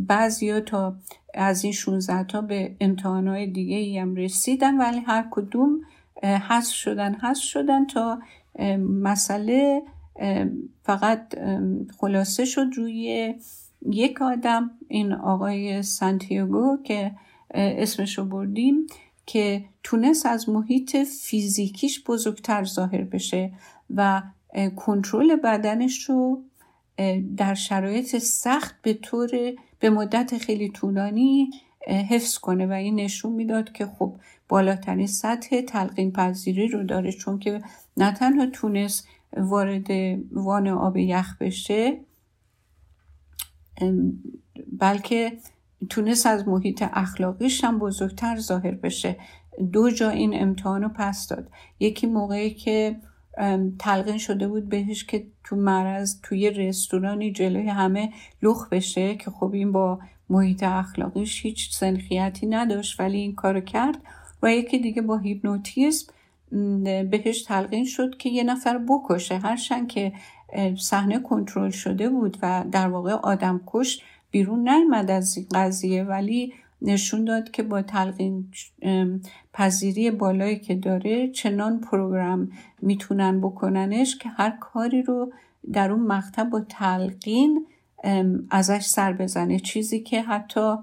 [0.07, 0.97] بعضیا تا
[1.35, 5.81] از این 16 تا به امتحانات دیگه ای هم رسیدن ولی هر کدوم
[6.23, 8.19] حذف شدن حذف شدن تا
[8.79, 9.83] مسئله
[10.83, 11.35] فقط
[11.99, 13.35] خلاصه شد روی
[13.91, 14.71] یک آدم.
[14.89, 17.13] این آقای سانتیاگو که
[17.55, 18.87] اسمشو بردیم.
[19.27, 23.53] که تونست از محیط فیزیکیش بزرگتر ظاهر بشه
[23.95, 24.23] و
[24.77, 26.43] کنترل بدنش رو
[27.37, 29.31] در شرایط سخت به طور
[29.79, 31.51] به مدت خیلی طولانی
[31.87, 32.67] حفظ کنه.
[32.67, 34.17] و این نشون می‌داد که خب
[34.49, 37.13] بالاترین سطح تلقین پذیری رو داره.
[37.13, 37.63] چون که
[37.97, 39.87] نه تنها تونست وارد
[40.33, 42.01] وان آب یخ بشه
[44.73, 45.33] بلکه
[45.91, 49.17] تونست از محیط اخلاقیش هم بزرگتر ظاهر بشه.
[49.73, 51.49] دو جا این امتحان رو پس داد.
[51.81, 52.97] یکی موقعی که
[53.79, 59.53] تلقین شده بود بهش که تو مرز توی رستورانی جلوی همه لخ بشه که خب
[59.53, 59.99] این با
[60.31, 63.99] محیط اخلاقیش هیچ سنخیتی نداشت ولی این کارو کرد.
[64.43, 66.13] و یکی دیگه با هیپنوتیزم
[67.11, 69.39] بهش تلقین شد که یه نفر بکشه.
[69.39, 70.13] هرچند که
[70.79, 74.03] صحنه کنترل شده بود و در واقع آدم کش
[74.35, 78.49] بیرون نیامد از این قضیه ولی نشون داد که با تلقین
[79.53, 85.33] پذیری بالایی که داره چنان پروگرام می‌تونن بکننش که هر کاری رو
[85.73, 87.67] در اون مقطع با تلقین
[88.51, 89.59] ازش سر بزنه.
[89.59, 90.75] چیزی که حتی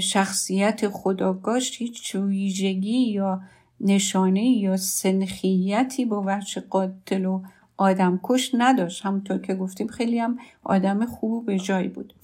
[0.00, 3.42] شخصیت خداگاش هیچ ویژگی یا
[3.80, 7.42] نشانه یا سنخیتی با وجه قاتل و
[7.76, 9.06] آدم کش نداشت.
[9.06, 12.14] همونطور که گفتیم خیلی هم آدم خوب به جایی بود.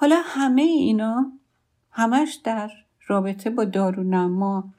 [0.00, 1.32] حالا همه اینا
[1.90, 2.70] همش در
[3.06, 4.74] رابطه با دارونما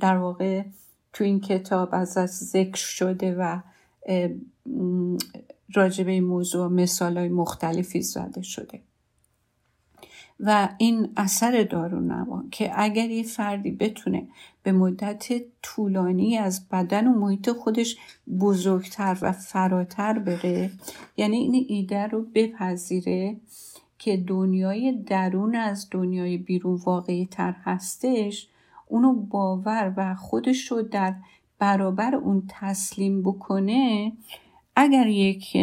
[0.00, 0.64] در واقع
[1.12, 3.60] تو این کتاب از از ذکر شده و
[5.74, 8.80] راجبه این موضوع مثال های مختلفی زده شده.
[10.40, 14.28] و این اثر دارونما که اگر یه فردی بتونه
[14.62, 15.28] به مدت
[15.62, 17.96] طولانی از بدن و محیط خودش
[18.40, 20.70] بزرگتر و فراتر بره
[21.16, 23.36] یعنی این ایده رو بپذیره
[23.98, 28.48] که دنیای درون از دنیای بیرون واقعی تر هستش
[28.86, 31.14] اونو باور و خودش رو در
[31.58, 34.12] برابر اون تسلیم بکنه.
[34.76, 35.56] اگر یک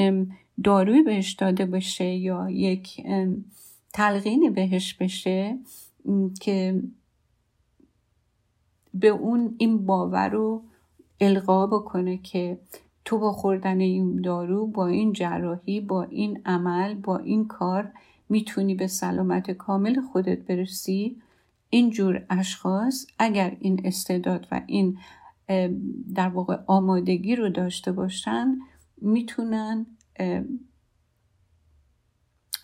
[0.63, 3.03] داروی بهش داده باشه یا یک
[3.93, 5.57] تلقینی بهش بشه
[6.41, 6.83] که
[8.93, 10.63] به اون این باور رو
[11.21, 12.59] القا بکنه که
[13.05, 17.91] تو با خوردن این دارو با این جراحی با این عمل با این کار
[18.29, 21.21] می‌تونی به سلامت کامل خودت برسی
[21.69, 24.97] این جور اشخاص اگر این استعداد و این
[26.15, 28.59] در واقع آمادگی رو داشته باشن
[28.97, 29.85] می‌تونن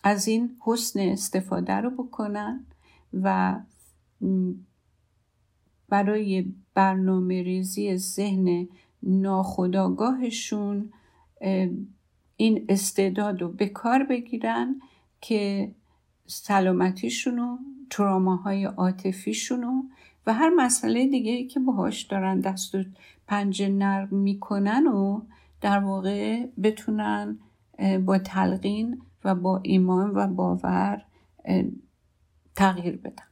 [0.04, 2.66] از این حسن استفاده رو بکنن
[3.14, 3.60] و
[5.90, 8.68] برای برنامه ریزی ذهن
[9.04, 10.94] ناخداگاهشون
[12.36, 14.82] این استعداد رو به کار بگیرن
[15.22, 15.72] که
[16.28, 17.58] سلامتیشونو
[17.90, 19.84] تراماهای عاطفیشونو
[20.26, 22.84] و هر مسئله دیگه که باهاش دارن دست و
[23.28, 25.22] پنجه نرم می‌کنن و
[25.62, 27.40] در واقع بتونن
[28.06, 31.06] با تلقین و با ایمان و باور
[32.56, 33.24] تغییر بدن.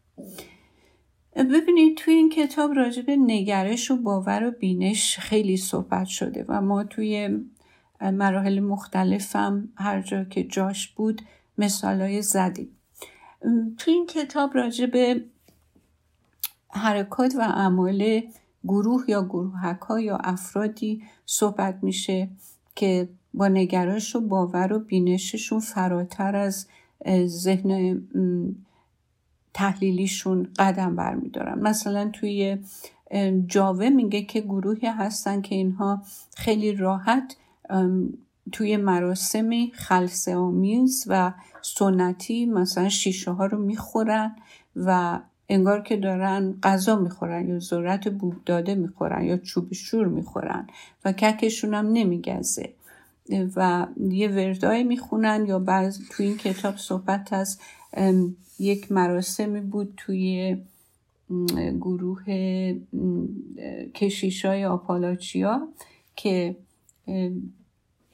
[1.35, 6.61] ببینید توی این کتاب راجع به نگرش و باور و بینش خیلی صحبت شده و
[6.61, 7.39] ما توی
[8.01, 11.21] مراحل مختلفم هر جا که جاش بود
[11.57, 12.69] مثالای زدیم
[13.77, 15.23] توی این کتاب راجع به
[16.69, 18.21] حرکات و اعمال
[18.63, 22.29] گروه یا گروهک ها یا افرادی صحبت میشه
[22.75, 26.67] که با نگرش و باور و بینششون فراتر از
[27.25, 28.01] ذهن
[29.53, 31.59] تحلیلیشون قدم برمیدارن.
[31.59, 32.57] مثلا توی
[33.47, 36.01] جاوه میگه که گروهی هستن که اینها
[36.35, 37.35] خیلی راحت
[38.51, 44.35] توی مراسمی خلص آمیز و سنتی مثلا شیشه ها رو می‌خورن
[44.75, 45.19] و
[45.49, 50.67] انگار که دارن غذا می‌خورن یا ذرت بوب داده می‌خورن یا چوب شور می‌خورن
[51.05, 52.73] و ککشون هم نمیگزه.
[53.55, 57.59] و یه وردای می‌خونن یا بعض توی این کتاب صحبت از
[58.59, 60.57] یک مراسمی بود توی
[61.81, 62.23] گروه
[63.95, 65.67] کشیشای آپالاچیا
[66.15, 66.55] که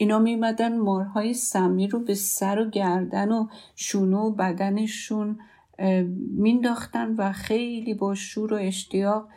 [0.03, 5.39] اینا میمدن مارهای سمی رو به سر و گردن و شونه و بدنشون
[6.37, 9.27] مینداختن و خیلی با شور و اشتیاق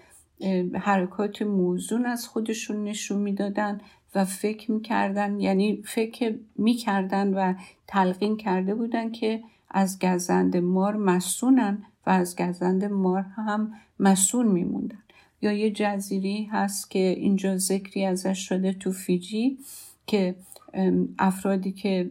[0.75, 3.81] حرکات موزون از خودشون نشون می‌دادن
[4.14, 7.55] و فکر می‌کردن یعنی فکر می‌کردن و
[7.87, 15.03] تلقین کرده بودن که از گزند مار مسونن و از گزند مار هم مسون میموندن.
[15.43, 19.59] یا یه جزیری هست که اینجا ذکری ازش شده تو فیجی
[20.07, 20.35] که
[21.18, 22.11] افرادی که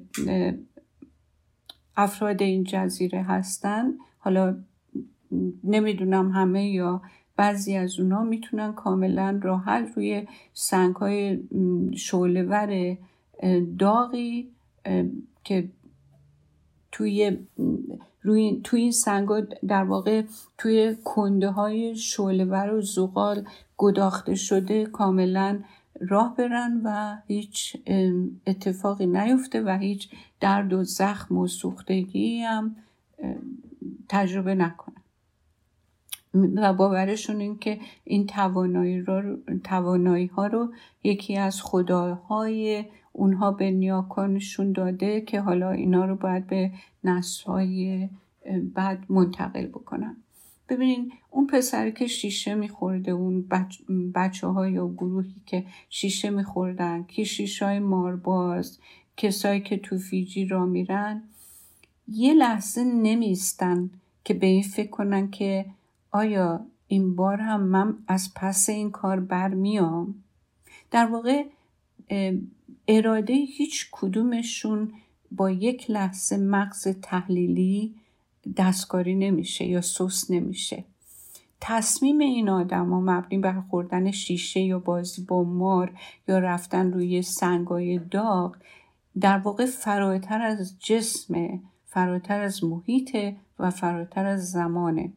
[1.97, 4.57] افراد این جزیره هستن حالا
[5.63, 7.01] نمی‌دونم همه یا
[7.36, 11.39] بعضی از اونا می‌تونن کاملا راحت روی سنگ های
[11.97, 12.97] شولور
[13.80, 14.49] داغی
[15.43, 15.70] که
[16.91, 17.38] توی
[18.22, 20.24] روی توی این سنگا در واقع
[20.57, 23.43] توی کنده های شولور و زغال
[23.78, 25.59] گداخته شده کاملا
[26.01, 27.77] راه برن و هیچ
[28.47, 32.75] اتفاقی نیفته و هیچ درد و زخم و سوختگی هم
[34.09, 34.95] تجربه نکنن.
[36.55, 40.73] و باورشون این که این توانایی, رو، توانایی ها رو
[41.03, 46.71] یکی از خداهای اونها به نیاکانشون داده که حالا اینا رو باید به
[47.03, 48.09] نسلهای
[48.73, 50.17] بعد منتقل بکنن.
[50.70, 53.49] ببینین اون پسری که شیشه میخورده اون
[54.16, 58.80] بچه های یا گروهی که شیشه میخوردن که شیشه های مارباز
[59.18, 61.24] کسایی که تو فیجی را میرن
[62.07, 63.89] یه لحظه نمیستن
[64.24, 65.66] که به این فکر کنن که
[66.11, 70.16] آیا این بار هم من از پس این کار برمیام؟
[70.91, 71.43] در واقع
[72.88, 74.93] اراده هیچ کدومشون
[75.32, 77.95] با یک لحظه مغز تحلیلی
[78.57, 80.83] دستکاری نمیشه یا سوس نمیشه.
[81.61, 85.91] تصمیم این آدم ها مبنی بر خوردن شیشه یا بازی با مار
[86.27, 88.55] یا رفتن روی سنگای داغ
[89.19, 93.17] در واقع فراتر از جسم فراتر از محیط
[93.59, 95.11] و فراتر از زمانه.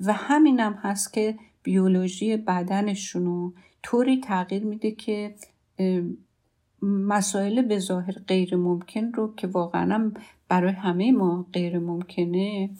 [0.00, 3.52] و همینم هم هست که بیولوژی بدنشونو
[3.82, 5.34] طوری تغییر میده که
[6.82, 10.12] مسائل به ظاهر غیر ممکن رو که واقعا
[10.48, 12.70] برای همه ما غیر ممکنه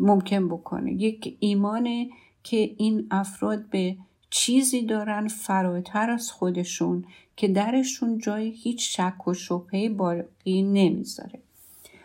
[0.00, 0.92] ممکن بکنه.
[0.92, 2.10] یک ایمانه
[2.42, 3.96] که این افراد به
[4.30, 7.04] چیزی دارن فراتر از خودشون
[7.36, 11.40] که درشون جای هیچ شک و شبهه باقی نمی‌ذاره.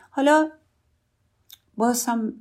[0.09, 0.49] حالا
[1.77, 2.33] باز هم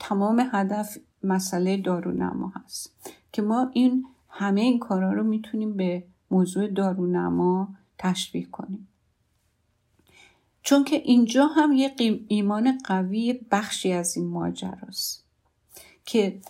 [0.00, 6.66] تمام هدف مسئله دارونما هست که ما این همه این کارا رو می‌تونیم به موضوع
[6.66, 8.87] دارونما تشبیه کنیم.
[10.62, 11.94] چون که اینجا هم یه
[12.28, 15.24] ایمان قوی بخشی از این ماجراست
[16.04, 16.40] که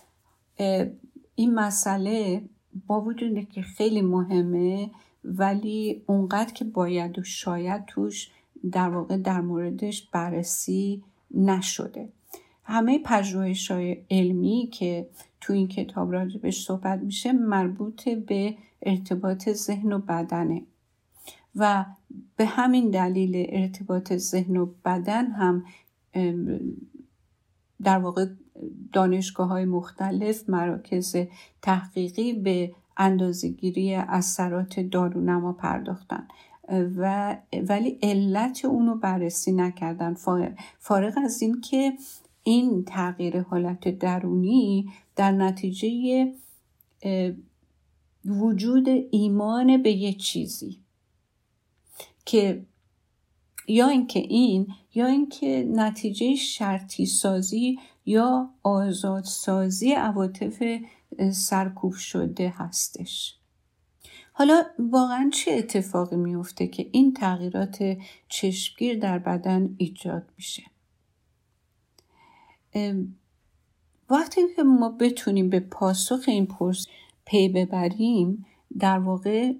[1.35, 2.43] این مسئله
[2.87, 4.91] با وجود که خیلی مهمه
[5.23, 8.31] ولی اونقدر که باید و شاید توش
[8.71, 12.09] در واقع در موردش بررسی نشده.
[12.63, 15.09] همه پژوهش های علمی که
[15.41, 20.61] تو این کتاب راجبش صحبت میشه مربوط به ارتباط ذهن و بدنه.
[21.55, 21.85] و
[22.35, 25.63] به همین دلیل ارتباط ذهن و بدن هم
[27.83, 28.25] در واقع
[28.93, 31.15] دانشگاه های مختلف مراکز
[31.61, 36.27] تحقیقی به اندازهگیری اثرات دارونما پرداختن.
[36.97, 37.37] و
[37.67, 40.13] ولی علت اونو بررسی نکردن.
[40.79, 41.93] فارغ از این که
[42.43, 46.27] این تغییر حالت درونی در نتیجه
[48.25, 50.78] وجود ایمان به یه چیزی.
[52.29, 52.65] که
[53.67, 60.63] یا اینکه این یا اینکه نتیجه شرطی سازی یا آزاد سازی عواطف
[61.31, 63.35] سرکوب شده هستش.
[64.33, 70.63] حالا واقعا چه اتفاقی میفته که این تغییرات چشمگیر در بدن ایجاد میشه؟
[74.09, 76.85] وقتی که ما بتونیم به پاسخ این پرس
[77.25, 78.45] پی ببریم
[78.79, 79.53] در واقع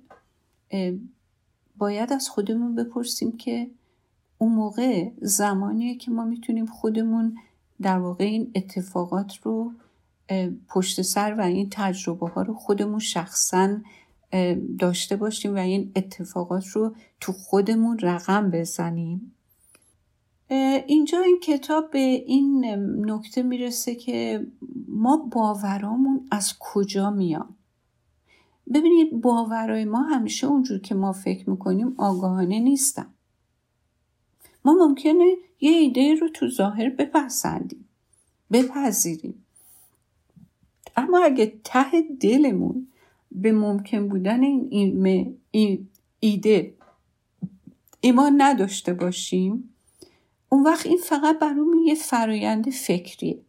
[1.79, 3.71] باید از خودمون بپرسیم که
[4.37, 7.37] اون موقع زمانیه که ما می‌تونیم خودمون
[7.81, 9.71] در واقع این اتفاقات رو
[10.69, 13.77] پشت سر و این تجربه ها رو خودمون شخصا
[14.79, 19.35] داشته باشیم و این اتفاقات رو تو خودمون رقم بزنیم.
[20.87, 22.65] اینجا این کتاب به این
[23.05, 24.47] نکته می‌رسه که
[24.87, 27.55] ما باورامون از کجا میان
[28.73, 33.07] ببینید باورای ما همیشه اونجور که ما فکر می‌کنیم آگاهانه نیستن.
[34.65, 37.89] ما ممکنه یه ایده رو تو ظاهر بپسندیم
[38.51, 39.45] بپذیریم.
[40.97, 42.87] اما اگه ته دلمون
[43.31, 45.37] به ممکن بودن این,
[46.19, 46.73] ایده
[48.01, 49.73] ایمان نداشته باشیم
[50.49, 53.39] اون وقت این فقط برامون یه فرایند فکریه.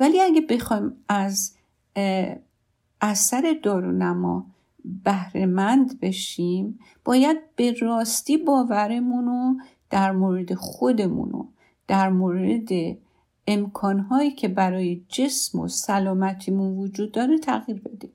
[0.00, 1.54] ولی اگه بخوایم از
[3.00, 4.46] اثر دارونما
[5.04, 9.56] بهرهمند بشیم باید به راستی باورمون رو
[9.90, 11.46] در مورد خودمون و
[11.88, 12.68] در مورد
[13.46, 18.12] امکانهایی که برای جسم و سلامتیمون وجود داره تغییر بدیم.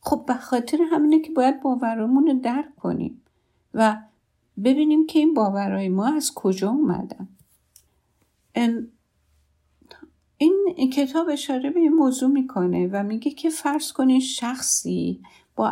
[0.00, 3.22] خب به خاطر همینه که باید باورمون رو درک کنیم
[3.74, 3.96] و
[4.64, 7.28] ببینیم که این باورهای ما از کجا اومدن.
[10.76, 15.20] این کتاب اشاره به این موضوع می‌کنه و میگه که فرض کنین شخصی
[15.56, 15.70] با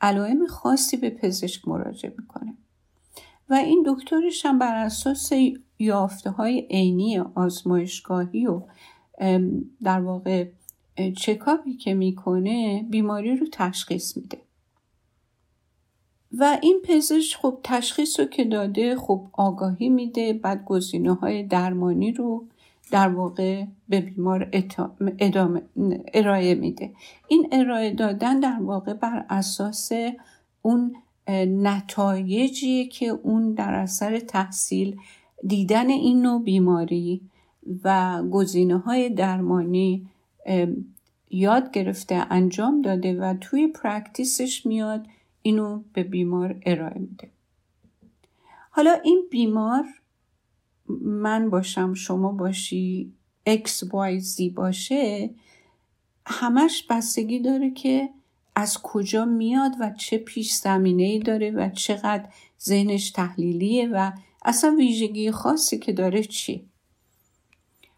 [0.00, 2.54] علائم خاصی به پزشک مراجعه می‌کنه.
[3.48, 5.32] و این دکترش هم بر اساس
[5.78, 8.62] یافته های عینی آزمایشگاهی و
[9.82, 10.48] در واقع
[11.16, 14.38] چکاپی که می‌کنه بیماری رو تشخیص میده.
[16.38, 22.12] و این پزشک خب تشخیص رو که داده خب آگاهی میده بعد گزینه های درمانی
[22.12, 22.44] رو
[22.92, 24.48] در واقع به بیمار
[25.18, 25.62] ادامه
[26.14, 26.92] ارائه میده.
[27.28, 29.92] این ارائه دادن در واقع بر اساس
[30.62, 30.96] اون
[31.46, 34.96] نتایجی که اون در اثر تحصیل
[35.46, 37.20] دیدن این نوع بیماری
[37.84, 40.08] و گزینه های درمانی
[41.30, 45.06] یاد گرفته انجام داده و توی پرکتیسش میاد
[45.42, 47.30] اینو به بیمار ارائه میده.
[48.70, 49.84] حالا این بیمار
[51.04, 53.12] من باشم شما باشی
[53.48, 55.30] X, Y, Z باشه
[56.26, 58.08] همش بستگی داره که
[58.56, 62.28] از کجا میاد و چه پیش زمینه ای داره و چقدر
[62.62, 64.12] ذهنش تحلیلیه و
[64.44, 66.68] اصلا ویژگی خاصی که داره چی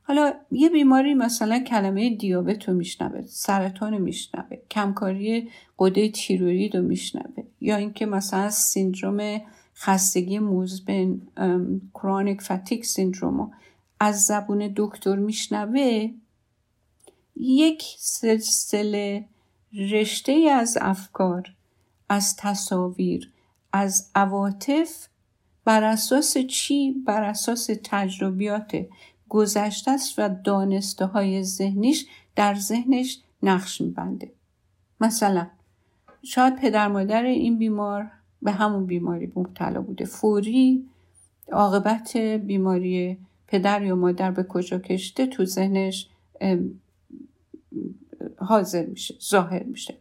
[0.03, 7.45] حالا یه بیماری مثلا کلمه دیابت رو میشنوه سرطان میشنوه کمکاری قده تیروید رو میشنوه
[7.61, 9.41] یا اینکه مثلا سیندروم
[9.77, 11.21] خستگی مزمن
[11.95, 13.53] کرونیک فتیک سیندروم
[14.01, 16.11] از زبون دکتر میشنوه
[17.37, 19.25] یک سلسله
[19.91, 21.53] رشته از افکار
[22.09, 23.31] از تصاویر
[23.73, 25.09] از عواطف
[25.65, 28.87] بر اساس چی؟ بر اساس تجربیات
[29.29, 32.07] گذشته است و دانسته های ذهنیش
[32.37, 34.33] در ذهنش نقش میبنده.
[35.01, 35.47] مثلا
[36.23, 38.11] شاید پدر مادر این بیمار
[38.45, 40.05] به همون بیماری مبتلا بوده.
[40.05, 40.85] فوری
[41.53, 43.19] عاقبت بیماری
[43.49, 46.09] پدر یا مادر به کجا کشته تو ذهنش
[48.37, 49.95] حاضر میشه ظاهر میشه.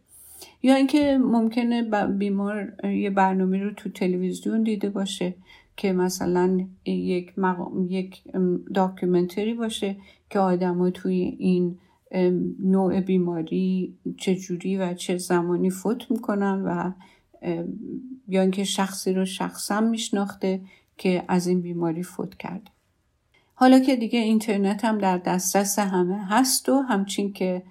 [0.62, 5.34] یا اینکه ممکنه بیمار یه برنامه رو تو تلویزیون دیده باشه
[5.76, 8.22] که مثلا یک, مقام، یک
[8.74, 9.96] داکیومنتری باشه
[10.30, 11.78] که آدما توی این
[12.60, 16.92] نوع بیماری چجوری و چه زمانی فوت می‌کنن و
[18.28, 20.60] یا اینکه شخصی رو شخصا میشناخته
[20.98, 22.70] که از این بیماری فوت کرده.
[23.54, 27.62] حالا که دیگه اینترنت هم در دسترس همه هست و همچین که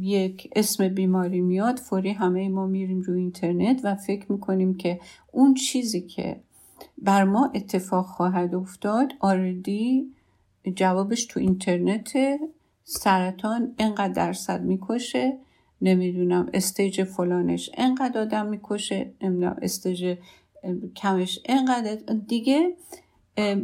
[0.00, 5.00] یک اسم بیماری میاد فوری همه ما میریم روی اینترنت و فکر می‌کنیم که
[5.32, 6.40] اون چیزی که
[6.98, 10.12] بر ما اتفاق خواهد افتاد already
[10.74, 12.12] جوابش تو اینترنت
[12.84, 15.38] سرطان اینقدر درصد می‌کشه
[15.82, 20.16] نمی‌دونم stage فلانش انقدر آدم می‌کشه نمی‌دونم stage
[20.96, 21.98] کمش انقدر.
[22.28, 22.74] دیگه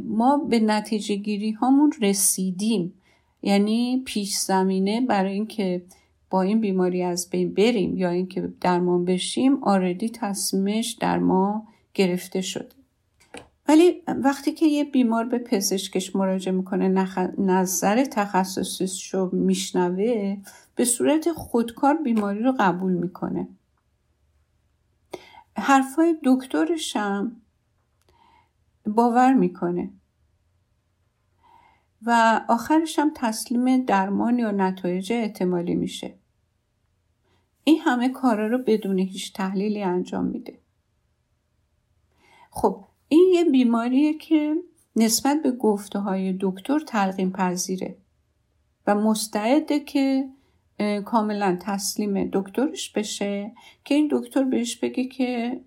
[0.04, 2.94] ما به نتیجه گیری هامون رسیدیم.
[3.42, 5.82] یعنی پیش زمینه برای اینکه
[6.30, 12.40] با این بیماری از بین بریم یا اینکه درمان بشیم آردی تصمیمش در ما گرفته
[12.40, 12.68] شده.
[13.68, 17.08] ولی وقتی که یه بیمار به پزشکش مراجعه می‌کنه
[17.38, 20.36] نظر تخصصیش رو میشنوه
[20.74, 23.48] به صورت خودکار بیماری رو قبول می‌کنه.
[25.56, 26.14] حرفای
[26.94, 27.36] هم
[28.86, 29.90] باور می‌کنه.
[32.06, 36.14] و آخرش هم تسلیم درمان یا نتایج احتمالی میشه.
[37.64, 40.58] این همه کارا رو بدون هیچ تحلیلی انجام میده.
[42.50, 44.54] خب این یه بیماریه که
[44.96, 47.96] نسبت به گفته های دکتر تلقیم پذیره
[48.86, 50.28] و مستعده که
[51.04, 53.52] کاملا تسلیم دکترش بشه
[53.84, 55.60] که این دکتر بهش بگه که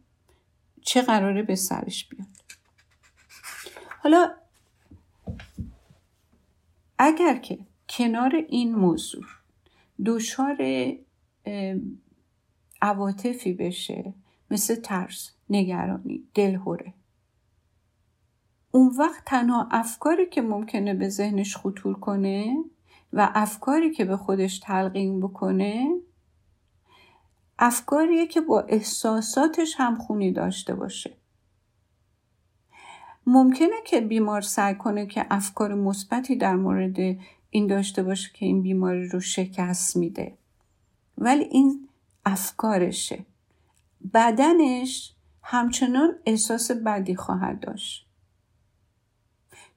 [0.81, 2.27] چه قراره به سرش بیاد.
[3.99, 4.31] حالا
[6.97, 7.59] اگر که
[7.89, 9.23] کنار این موضوع
[10.05, 10.57] دچار
[12.81, 14.13] عواطفی بشه
[14.51, 16.93] مثل ترس نگرانی دلهوره
[18.71, 22.57] اون وقت تنها افکاری که ممکنه به ذهنش خطور کنه
[23.15, 25.95] و افکاری که به خودش تلقین بکنه
[27.59, 31.17] افکاریه که با احساساتش همخونی داشته باشه.
[33.27, 36.97] ممکنه که بیمار سعی کنه که افکار مثبتی در مورد
[37.49, 40.37] این داشته باشه که این بیماری رو شکست میده.
[41.17, 41.89] ولی این
[42.25, 43.25] افکارشه.
[44.13, 48.07] بدنش همچنان احساس بدی خواهد داشت.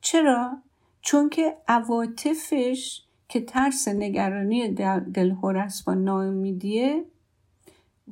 [0.00, 0.62] چرا؟
[1.00, 4.76] چون که عواطفش که ترس نگرانی
[5.56, 7.04] است با ناامیدیه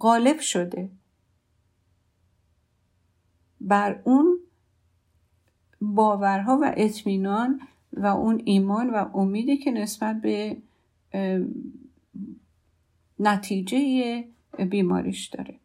[0.01, 0.91] غالب شده.
[3.61, 4.39] بر اون
[5.81, 7.61] باورها و اطمینان
[7.93, 10.57] و اون ایمان و امیدی که نسبت به
[13.19, 14.25] نتیجه
[14.71, 15.61] بیماریش داره.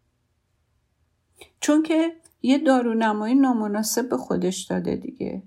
[1.60, 5.44] چون که یه دارونمایی نامناسب به خودش داده دیگه.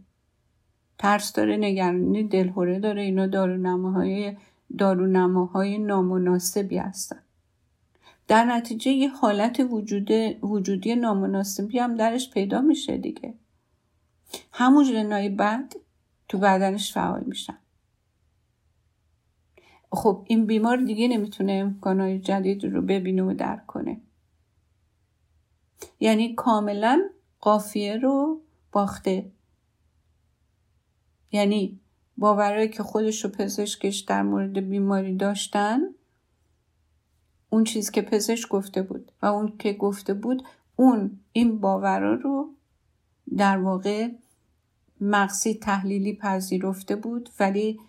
[0.98, 3.02] ترس داره نگرانی دلهوره داره.
[3.02, 4.36] اینا دارونماهای
[4.78, 7.22] دارونماهای نامناسبی هستن.
[8.28, 10.10] در نتیجه یه حالت وجود
[10.42, 13.34] وجودی نامناسبی هم درش پیدا میشه دیگه.
[14.52, 15.72] همون ژنای بد
[16.28, 17.58] تو بدنش فعال میشن.
[19.92, 24.00] خب این بیمار دیگه نمی‌تونه امکانهای جدید رو ببینه و درک کنه.
[26.00, 27.02] یعنی کاملا
[27.40, 28.40] قافیه رو
[28.72, 29.30] باخته.
[31.34, 31.80] یعنی
[32.16, 35.80] باورهایی که خودش رو پزشکش در مورد بیماری داشتن
[37.50, 40.42] اون چیز که پزشک گفته بود و اون که گفته بود
[40.76, 42.48] اون این باورا رو
[43.36, 44.08] در واقع
[45.00, 47.80] مقصی تحلیلی پذیرفته بود ولی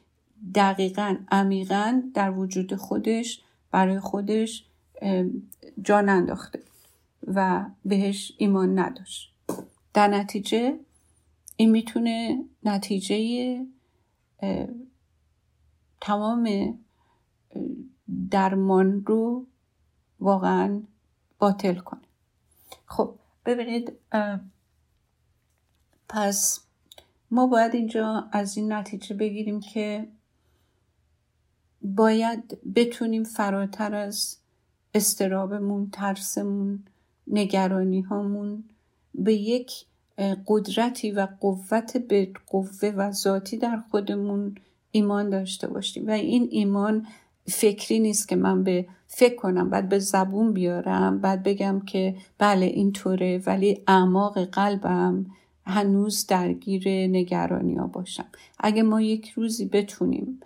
[0.56, 3.42] دقیقا عمیقا در وجود خودش
[3.72, 4.66] برای خودش
[5.82, 6.60] جان انداخته
[7.28, 9.34] و بهش ایمان نداشت.
[9.94, 10.80] در نتیجه
[11.56, 13.66] این می‌تونه نتیجه
[16.02, 16.50] تمام
[18.32, 19.46] درمان رو
[20.20, 20.82] واقعا
[21.40, 22.02] باطل کنه.
[22.86, 23.94] خب ببینید
[26.10, 26.60] پس
[27.32, 30.08] ما باید اینجا از این نتیجه بگیریم که
[31.82, 34.38] باید بتونیم فراتر از
[34.94, 36.86] استرابمون ترسمون
[37.28, 38.64] نگرانی هامون
[39.14, 39.86] به یک
[40.48, 44.56] قدرتی و قوت به قوه و ذاتی در خودمون
[44.92, 46.08] ایمان داشته باشیم.
[46.08, 47.08] و این ایمان
[47.48, 52.66] فکری نیست که من به فکر کنم بعد به زبون بیارم بعد بگم که بله
[52.66, 55.26] اینطوره ولی اعماق قلبم
[55.66, 58.26] هنوز درگیر نگرانی ها باشم.
[58.60, 60.40] اگه ما یک روزی بتونیم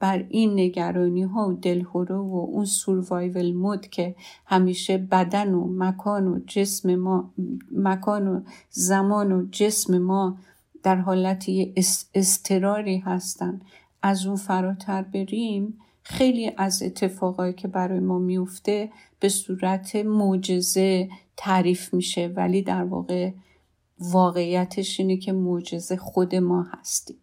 [0.00, 4.14] بر این نگرانی ها و دلهورو و اون سوروایول مود که
[4.46, 7.32] همیشه بدن و مکان و جسم ما
[7.72, 8.40] مکان و
[8.70, 10.38] زمان و جسم ما
[10.82, 11.74] در حالتی
[12.14, 13.60] استراری هستن.
[14.02, 18.90] از اون فراتر بریم خیلی از اتفاقایی که برای ما میفته
[19.20, 23.32] به صورت معجزه تعریف میشه ولی در واقع
[23.98, 27.16] واقعیتش اینه که معجزه خود ما هستیم.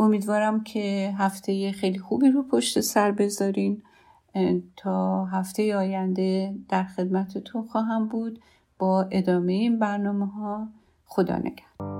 [0.00, 3.82] امیدوارم که هفته خیلی خوبی رو پشت سر بذارین.
[4.76, 8.40] تا هفته آینده در خدمتتون خواهم بود.
[8.78, 10.68] با ادامه این برنامه ها
[11.04, 11.99] خدا نگهدار.